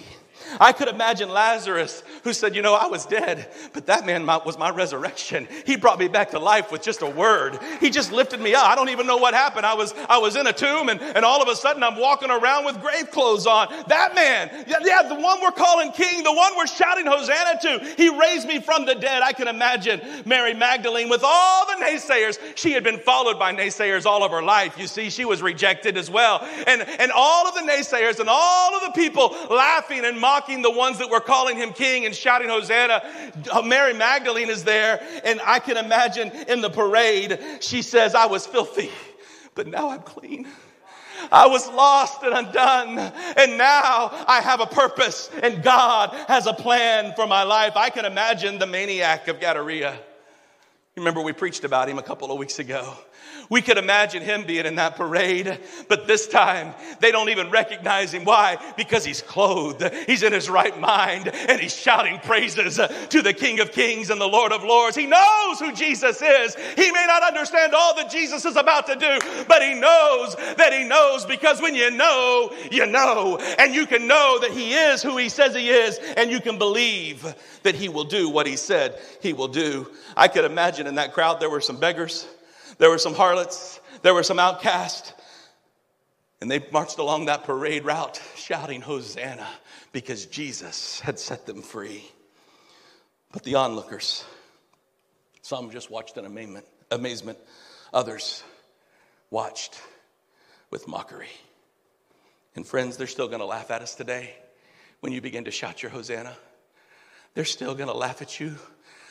[0.61, 4.59] I could imagine Lazarus who said, You know, I was dead, but that man was
[4.59, 5.49] my resurrection.
[5.65, 7.59] He brought me back to life with just a word.
[7.81, 8.65] He just lifted me up.
[8.65, 9.67] I don't even know what happened.
[9.67, 12.31] I was, I was in a tomb and, and all of a sudden I'm walking
[12.31, 13.69] around with grave clothes on.
[13.89, 17.95] That man, yeah, yeah, the one we're calling king, the one we're shouting Hosanna to,
[17.97, 19.23] he raised me from the dead.
[19.23, 22.39] I can imagine Mary Magdalene with all the naysayers.
[22.57, 24.79] She had been followed by naysayers all of her life.
[24.79, 26.47] You see, she was rejected as well.
[26.67, 30.71] And, and all of the naysayers and all of the people laughing and mocking the
[30.71, 33.03] ones that were calling him king and shouting Hosanna.
[33.65, 38.47] Mary Magdalene is there, and I can imagine in the parade, she says, I was
[38.47, 38.91] filthy,
[39.55, 40.47] but now I'm clean.
[41.33, 42.99] I was lost and undone,
[43.37, 47.73] and now I have a purpose, and God has a plan for my life.
[47.77, 49.99] I can imagine the maniac of Gadara.
[50.97, 52.97] Remember, we preached about him a couple of weeks ago.
[53.51, 58.13] We could imagine him being in that parade, but this time they don't even recognize
[58.13, 58.25] him.
[58.25, 58.59] Why?
[58.77, 63.61] Because he's clothed, he's in his right mind, and he's shouting praises to the King
[63.61, 64.97] of Kings and the Lord of Lords.
[64.97, 66.57] He knows who Jesus is.
[66.77, 70.73] He may not understand all that Jesus is about to do, but he knows that
[70.73, 75.03] he knows because when you know, you know, and you can know that he is
[75.03, 78.57] who he says he is, and you can believe that he will do what he
[78.57, 79.91] said he will do.
[80.17, 82.27] I could imagine in that crowd there were some beggars.
[82.79, 85.13] There were some harlots, there were some outcasts.
[86.41, 89.49] And they marched along that parade route shouting, Hosanna,
[89.93, 92.05] because Jesus had set them free.
[93.33, 94.25] But the onlookers,
[95.43, 97.39] some just watched in amazement, amazement
[97.93, 98.45] others
[99.31, 99.81] watched
[100.71, 101.29] with mockery.
[102.55, 104.35] And friends, they're still to laugh at us today
[105.01, 106.37] when you begin to shout your Hosanna.
[107.35, 108.57] They're still to laugh at you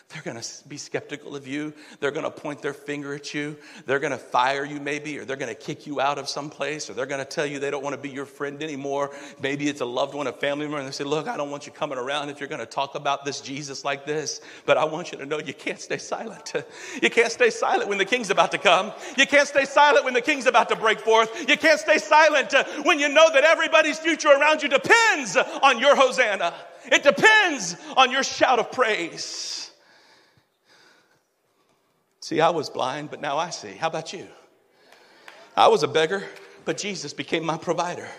[0.09, 1.73] they're going to be skeptical of you.
[1.99, 3.57] They're going to point their finger at you.
[3.85, 6.49] They're going to fire you, maybe, or they're going to kick you out of some
[6.49, 9.11] place, or they're going to tell you they don't want to be your friend anymore.
[9.41, 11.65] Maybe it's a loved one, a family member, and they say, Look, I don't want
[11.65, 14.85] you coming around if you're going to talk about this Jesus like this, but I
[14.85, 16.53] want you to know you can't stay silent.
[17.01, 18.91] You can't stay silent when the king's about to come.
[19.17, 21.47] You can't stay silent when the king's about to break forth.
[21.47, 25.79] You can't stay silent uh, when you know that everybody's future around you depends on
[25.79, 26.53] your Hosanna.
[26.85, 29.66] It depends on your shout of praise.
[32.27, 33.71] See, I was blind, but now I see.
[33.71, 34.27] How about you?
[35.55, 36.25] I was a beggar,
[36.65, 38.09] but Jesus became my provider.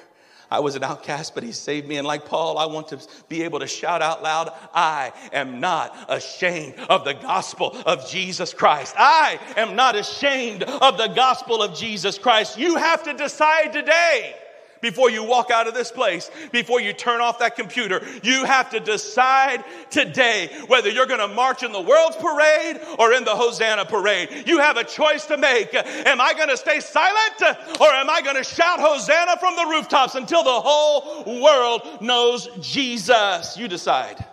[0.51, 1.99] I was an outcast, but he saved me.
[1.99, 6.07] And like Paul, I want to be able to shout out loud, I am not
[6.09, 8.95] ashamed of the gospel of Jesus Christ.
[8.97, 12.57] I am not ashamed of the gospel of Jesus Christ.
[12.57, 14.35] You have to decide today
[14.81, 18.01] before you walk out of this place, before you turn off that computer.
[18.23, 23.13] You have to decide today whether you're going to march in the world's parade or
[23.13, 24.45] in the Hosanna parade.
[24.47, 25.75] You have a choice to make.
[25.75, 29.67] Am I going to stay silent or am I going to shout Hosanna from the
[29.67, 33.57] rooftops until the whole world knows Jesus?
[33.57, 34.25] You decide.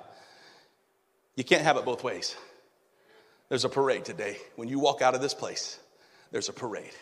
[1.36, 2.36] You can't have it both ways.
[3.50, 4.38] There's a parade today.
[4.56, 5.80] When you walk out of this place,
[6.32, 6.96] there's a parade.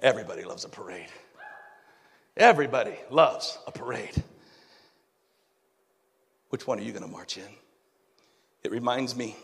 [0.00, 1.08] Everybody loves a parade.
[2.36, 4.22] Everybody loves a parade.
[6.48, 7.48] Which one are you going to march in?
[8.64, 9.36] It reminds me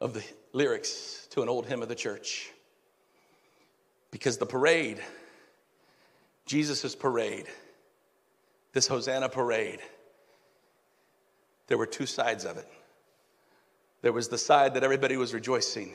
[0.00, 2.50] of the lyrics to an old hymn of the church.
[4.10, 5.00] Because the parade,
[6.44, 7.46] Jesus' parade,
[8.72, 9.80] this Hosanna parade,
[11.68, 12.68] there were two sides of it.
[14.02, 15.94] There was the side that everybody was rejoicing,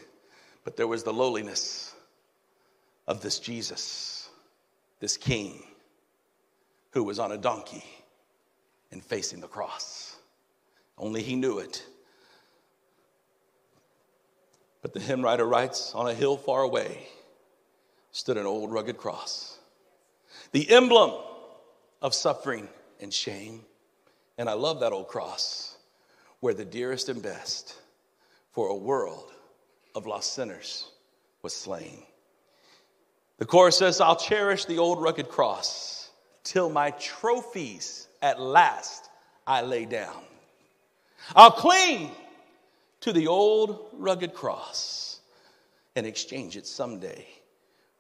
[0.64, 1.94] but there was the lowliness
[3.08, 4.30] of this Jesus,
[5.00, 5.64] this king
[6.92, 7.84] who was on a donkey
[8.92, 10.16] and facing the cross.
[10.98, 11.86] Only he knew it.
[14.82, 17.08] But the hymn writer writes On a hill far away
[18.12, 19.60] stood an old rugged cross,
[20.52, 21.14] the emblem
[22.02, 22.68] of suffering
[23.00, 23.62] and shame.
[24.40, 25.78] And I love that old cross
[26.40, 27.76] where the dearest and best
[28.52, 29.32] for a world
[29.96, 30.90] of lost sinners
[31.42, 32.04] was slain.
[33.38, 36.10] The chorus says, I'll cherish the old rugged cross
[36.44, 39.10] till my trophies at last
[39.46, 40.24] I lay down.
[41.36, 42.12] I'll cling
[43.02, 45.20] to the old rugged cross
[45.96, 47.28] and exchange it someday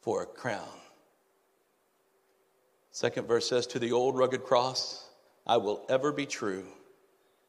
[0.02, 0.68] for a crown.
[2.92, 5.08] Second verse says, To the old rugged cross
[5.46, 6.66] I will ever be true.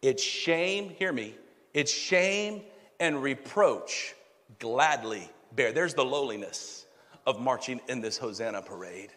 [0.03, 1.35] It's shame, hear me,
[1.73, 2.63] it's shame
[3.01, 4.15] and reproach
[4.59, 5.73] gladly bear.
[5.73, 6.85] There's the lowliness
[7.27, 9.11] of marching in this Hosanna parade.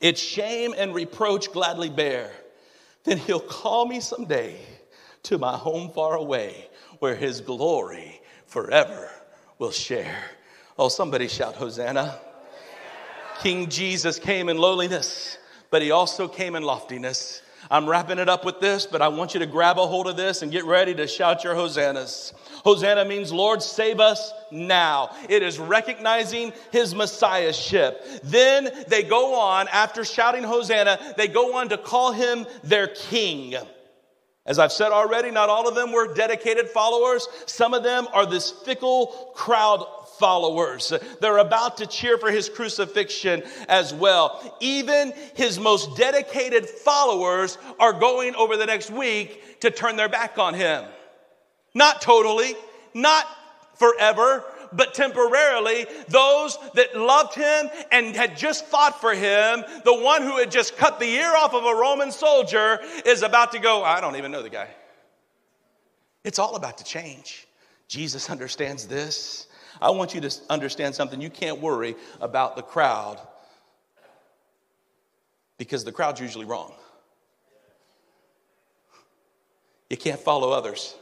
[0.00, 2.30] It's shame and reproach gladly bear.
[3.04, 4.56] Then he'll call me someday
[5.24, 9.10] to my home far away where his glory forever
[9.58, 10.24] will share.
[10.78, 12.18] Oh, somebody shout Hosanna.
[13.40, 15.38] King Jesus came in lowliness
[15.72, 17.41] but he also came in loftiness.
[17.70, 20.16] I'm wrapping it up with this, but I want you to grab a hold of
[20.16, 22.32] this and get ready to shout your hosannas.
[22.64, 25.14] Hosanna means, Lord, save us now.
[25.28, 28.04] It is recognizing his messiahship.
[28.22, 33.54] Then they go on, after shouting Hosanna, they go on to call him their king.
[34.44, 37.28] As I've said already, not all of them were dedicated followers.
[37.46, 39.86] Some of them are this fickle crowd
[40.18, 40.92] followers.
[41.20, 44.56] They're about to cheer for his crucifixion as well.
[44.60, 50.38] Even his most dedicated followers are going over the next week to turn their back
[50.38, 50.84] on him.
[51.74, 52.54] Not totally,
[52.94, 53.26] not
[53.76, 60.22] forever, but temporarily, those that loved him and had just fought for him, the one
[60.22, 63.84] who had just cut the ear off of a Roman soldier, is about to go,
[63.84, 64.68] I don't even know the guy.
[66.24, 67.46] It's all about to change.
[67.88, 69.46] Jesus understands this.
[69.82, 71.20] I want you to understand something.
[71.20, 73.18] You can't worry about the crowd
[75.58, 76.72] because the crowd's usually wrong.
[79.90, 80.94] You can't follow others.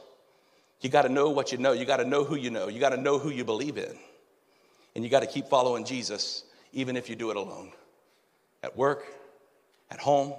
[0.80, 1.72] You got to know what you know.
[1.72, 2.68] You got to know who you know.
[2.68, 3.94] You got to know who you believe in.
[4.94, 7.72] And you got to keep following Jesus, even if you do it alone.
[8.62, 9.04] At work,
[9.90, 10.32] at home,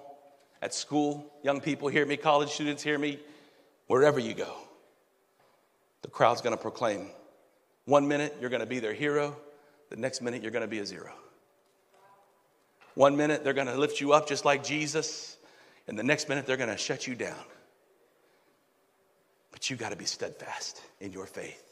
[0.63, 3.19] at school, young people hear me, college students hear me,
[3.85, 4.51] wherever you go.
[6.01, 7.11] The crowd's going to proclaim.
[7.85, 9.35] One minute, you're going to be their hero.
[9.89, 11.11] The next minute, you're going to be a zero.
[12.95, 15.37] One minute, they're going to lift you up just like Jesus.
[15.87, 17.43] And the next minute, they're going to shut you down.
[19.51, 21.63] But you got to be steadfast in your faith.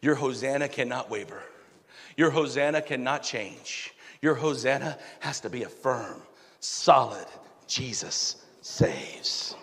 [0.00, 1.42] Your Hosanna cannot waver.
[2.16, 3.92] Your Hosanna cannot change.
[4.22, 6.22] Your Hosanna has to be a firm,
[6.60, 7.26] solid
[7.66, 9.54] Jesus saves.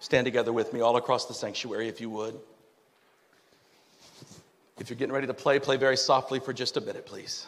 [0.00, 2.38] Stand together with me all across the sanctuary if you would.
[4.78, 7.46] If you're getting ready to play, play very softly for just a minute, please.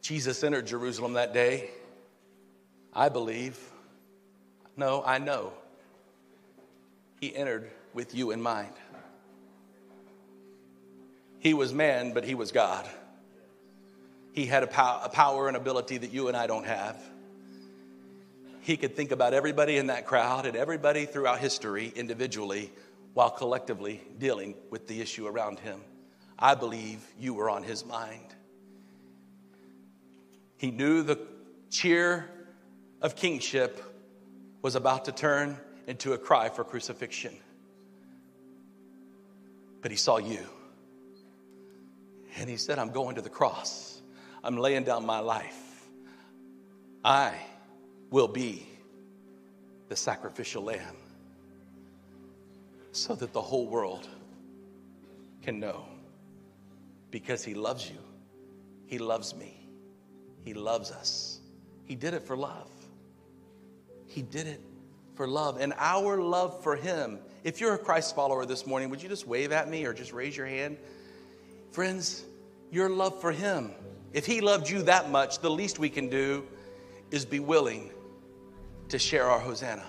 [0.00, 1.70] Jesus entered Jerusalem that day,
[2.92, 3.60] I believe,
[4.76, 5.52] no, I know,
[7.20, 8.72] he entered with you in mind.
[11.38, 12.88] He was man, but he was God.
[14.32, 16.96] He had a, pow- a power and ability that you and I don't have.
[18.60, 22.70] He could think about everybody in that crowd and everybody throughout history individually
[23.14, 25.80] while collectively dealing with the issue around him.
[26.38, 28.34] I believe you were on his mind.
[30.56, 31.18] He knew the
[31.70, 32.30] cheer
[33.00, 33.82] of kingship
[34.62, 35.56] was about to turn
[35.86, 37.34] into a cry for crucifixion.
[39.80, 40.46] But he saw you.
[42.36, 44.00] And he said, I'm going to the cross.
[44.44, 45.56] I'm laying down my life.
[47.02, 47.34] I
[48.10, 48.66] will be
[49.88, 50.96] the sacrificial lamb
[52.92, 54.08] so that the whole world
[55.42, 55.84] can know
[57.10, 57.98] because he loves you.
[58.86, 59.68] He loves me.
[60.44, 61.40] He loves us.
[61.84, 62.70] He did it for love.
[64.06, 64.60] He did it
[65.14, 65.60] for love.
[65.60, 67.18] And our love for Him.
[67.44, 70.12] If you're a Christ follower this morning, would you just wave at me or just
[70.12, 70.76] raise your hand?
[71.70, 72.24] Friends,
[72.70, 73.72] your love for Him.
[74.12, 76.44] If He loved you that much, the least we can do
[77.10, 77.90] is be willing
[78.90, 79.86] to share our Hosanna.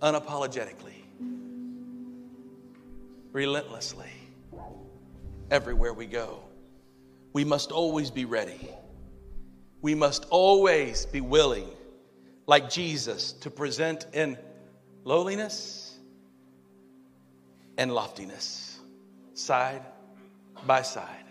[0.00, 1.02] Unapologetically,
[3.32, 4.10] relentlessly,
[5.50, 6.42] everywhere we go
[7.32, 8.68] we must always be ready.
[9.80, 11.68] We must always be willing,
[12.46, 14.38] like Jesus, to present in
[15.04, 15.98] lowliness
[17.78, 18.78] and loftiness,
[19.34, 19.82] side
[20.66, 21.24] by side.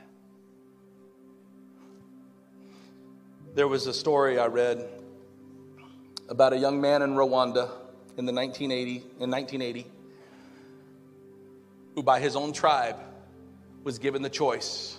[3.53, 4.87] There was a story I read
[6.29, 7.69] about a young man in Rwanda
[8.17, 9.85] in the 1980 in 1980
[11.95, 12.95] who by his own tribe
[13.83, 14.97] was given the choice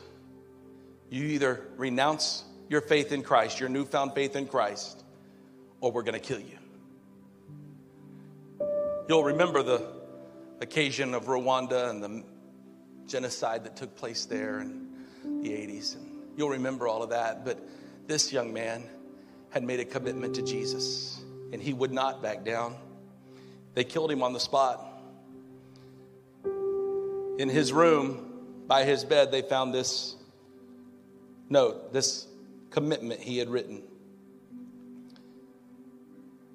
[1.09, 5.03] you either renounce your faith in Christ, your newfound faith in Christ,
[5.81, 6.59] or we're going to kill you.
[9.09, 9.87] You'll remember the
[10.61, 12.25] occasion of Rwanda and the
[13.07, 14.89] genocide that took place there in
[15.43, 15.97] the 80s.
[15.97, 17.45] And you'll remember all of that.
[17.45, 17.59] But
[18.07, 18.85] this young man
[19.51, 21.21] had made a commitment to Jesus,
[21.53, 22.75] and he would not back down.
[23.75, 24.87] They killed him on the spot.
[27.39, 30.17] In his room, by his bed, they found this
[31.49, 32.27] note, this
[32.71, 33.83] commitment he had written.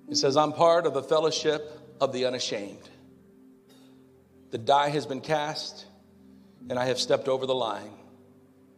[0.09, 2.89] It says, I'm part of the fellowship of the unashamed.
[4.51, 5.85] The die has been cast,
[6.69, 7.91] and I have stepped over the line.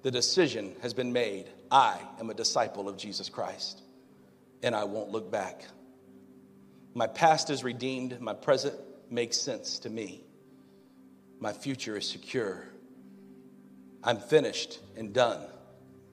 [0.01, 1.45] The decision has been made.
[1.71, 3.81] I am a disciple of Jesus Christ,
[4.63, 5.65] and I won't look back.
[6.93, 8.75] My past is redeemed, my present
[9.09, 10.23] makes sense to me.
[11.39, 12.65] My future is secure.
[14.03, 15.41] I'm finished and done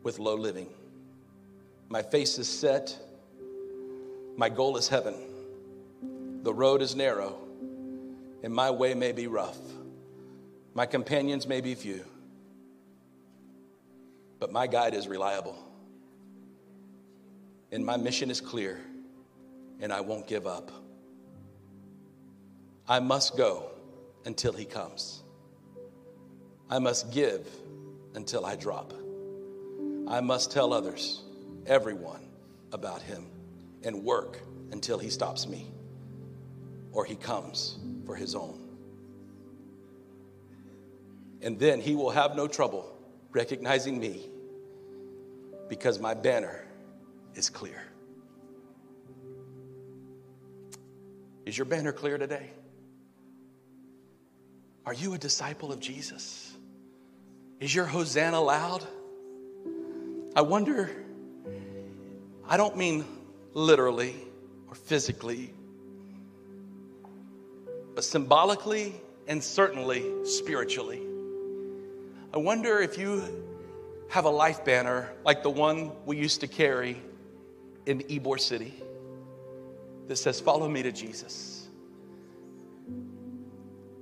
[0.02, 0.68] with low living.
[1.88, 2.96] My face is set.
[4.36, 5.14] My goal is heaven.
[6.42, 7.38] The road is narrow,
[8.42, 9.58] and my way may be rough.
[10.74, 12.04] My companions may be few,
[14.38, 15.56] but my guide is reliable.
[17.72, 18.80] And my mission is clear,
[19.80, 20.70] and I won't give up.
[22.88, 23.70] I must go
[24.24, 25.22] until he comes.
[26.70, 27.48] I must give
[28.14, 28.92] until I drop.
[30.08, 31.22] I must tell others,
[31.66, 32.28] everyone,
[32.72, 33.26] about him
[33.84, 35.70] and work until he stops me
[36.92, 38.62] or he comes for his own.
[41.42, 42.95] And then he will have no trouble
[43.36, 44.26] recognizing me
[45.68, 46.64] because my banner
[47.34, 47.82] is clear.
[51.44, 52.50] Is your banner clear today?
[54.86, 56.56] Are you a disciple of Jesus?
[57.60, 58.82] Is your Hosanna loud?
[60.34, 60.90] I wonder,
[62.48, 63.04] I don't mean
[63.52, 64.14] literally
[64.68, 65.52] or physically,
[67.94, 68.94] but symbolically
[69.28, 71.02] and certainly spiritually.
[72.36, 73.22] I wonder if you
[74.10, 77.00] have a life banner like the one we used to carry
[77.86, 78.74] in Ybor City
[80.08, 81.66] that says, Follow me to Jesus.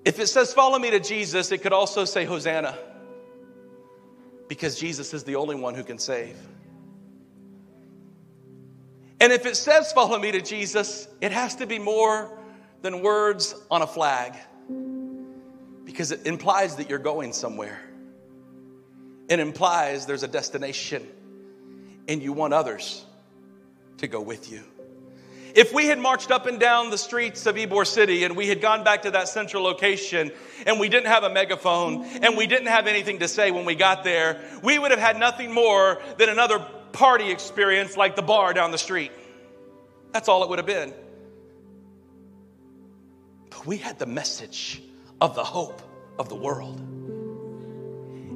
[0.04, 2.76] If it says, Follow me to Jesus, it could also say, Hosanna,
[4.48, 6.36] because Jesus is the only one who can save.
[9.20, 12.36] And if it says, Follow me to Jesus, it has to be more
[12.82, 14.34] than words on a flag
[15.84, 17.80] because it implies that you're going somewhere.
[19.28, 21.06] It implies there's a destination
[22.08, 23.04] and you want others
[23.98, 24.62] to go with you.
[25.54, 28.60] If we had marched up and down the streets of Ybor City and we had
[28.60, 30.32] gone back to that central location
[30.66, 33.76] and we didn't have a megaphone and we didn't have anything to say when we
[33.76, 36.58] got there, we would have had nothing more than another
[36.90, 39.12] party experience like the bar down the street.
[40.12, 40.92] That's all it would have been.
[43.50, 44.82] But we had the message
[45.20, 45.82] of the hope
[46.18, 46.80] of the world,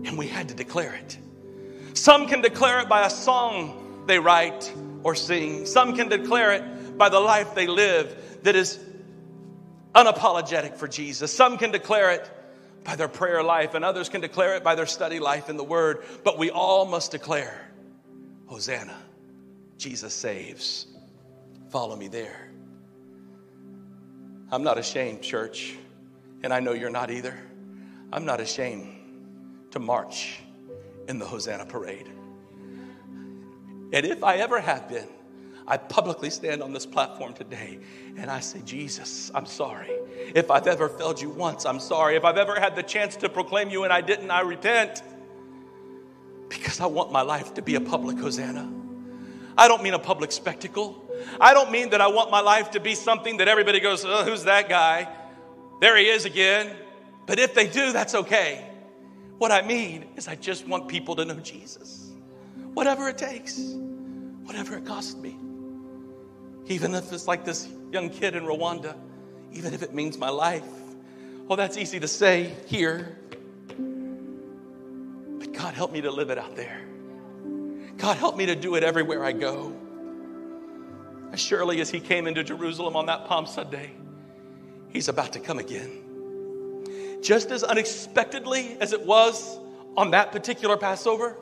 [0.05, 1.19] and we had to declare it.
[1.95, 4.73] Some can declare it by a song they write
[5.03, 8.79] or sing, some can declare it by the life they live that is
[9.95, 11.33] unapologetic for Jesus.
[11.33, 12.29] Some can declare it
[12.85, 15.65] by their prayer life, and others can declare it by their study life in the
[15.65, 16.05] Word.
[16.25, 17.69] But we all must declare
[18.47, 18.97] Hosanna,
[19.77, 20.87] Jesus saves.
[21.71, 22.51] Follow me there.
[24.51, 25.77] I'm not ashamed, church,
[26.43, 27.39] and I know you're not either.
[28.13, 28.98] I'm not ashamed
[29.71, 30.41] to march
[31.09, 32.11] in the Hosanna parade.
[33.93, 35.09] And if I ever have been,
[35.67, 37.79] I publicly stand on this platform today
[38.17, 39.91] and I say, Jesus, I'm sorry.
[40.35, 42.17] If I've ever failed you once, I'm sorry.
[42.17, 45.03] If I've ever had the chance to proclaim you and I didn't, I repent.
[46.49, 48.73] Because I want my life to be a public Hosanna.
[49.59, 51.05] I don't mean a public spectacle.
[51.41, 54.25] I don't mean that I want my life to be something that everybody goes, oh,
[54.25, 55.09] who's that guy?
[55.81, 56.75] There he is again.
[57.27, 58.68] But if they do, that's okay.
[59.39, 62.11] What I mean is, I just want people to know Jesus.
[62.75, 63.59] Whatever it takes,
[64.45, 65.37] whatever it costs me.
[66.67, 68.97] Even if it's like this young kid in Rwanda,
[69.53, 70.67] even if it means my life.
[71.47, 73.17] Well, that's easy to say here.
[75.39, 76.81] But God, help me to live it out there.
[77.97, 79.73] God, help me to do it everywhere I go.
[81.33, 83.93] As surely as he came into Jerusalem on that Palm Sunday,
[84.89, 86.08] he's about to come again.
[87.23, 89.59] Just as unexpectedly as it was
[89.97, 91.37] on that particular Passover,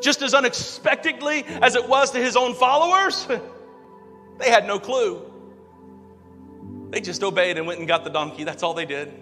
[0.00, 3.26] just as unexpectedly as it was to his own followers,
[4.38, 5.22] they had no clue.
[6.90, 8.44] They just obeyed and went and got the donkey.
[8.44, 9.12] That's all they did.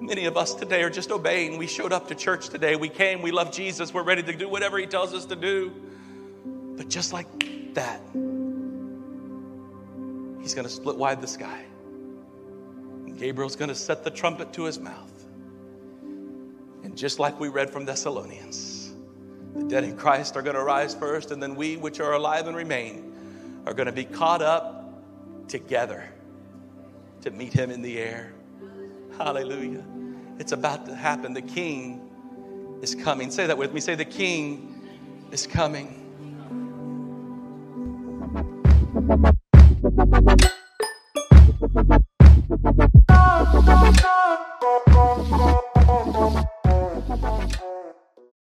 [0.00, 1.56] Many of us today are just obeying.
[1.56, 2.76] We showed up to church today.
[2.76, 3.22] We came.
[3.22, 3.94] We love Jesus.
[3.94, 5.72] We're ready to do whatever He tells us to do.
[6.76, 8.00] But just like that,
[10.42, 11.64] He's going to split wide the sky.
[13.18, 15.10] Gabriel's going to set the trumpet to His mouth.
[16.82, 18.92] And just like we read from Thessalonians,
[19.54, 22.46] the dead in Christ are going to rise first, and then we, which are alive
[22.46, 24.92] and remain, are going to be caught up
[25.48, 26.08] together
[27.22, 28.32] to meet Him in the air.
[29.16, 29.84] Hallelujah.
[30.38, 31.32] It's about to happen.
[31.32, 32.10] The King
[32.82, 33.30] is coming.
[33.30, 33.80] Say that with me.
[33.80, 34.82] Say, The King
[35.30, 36.00] is coming.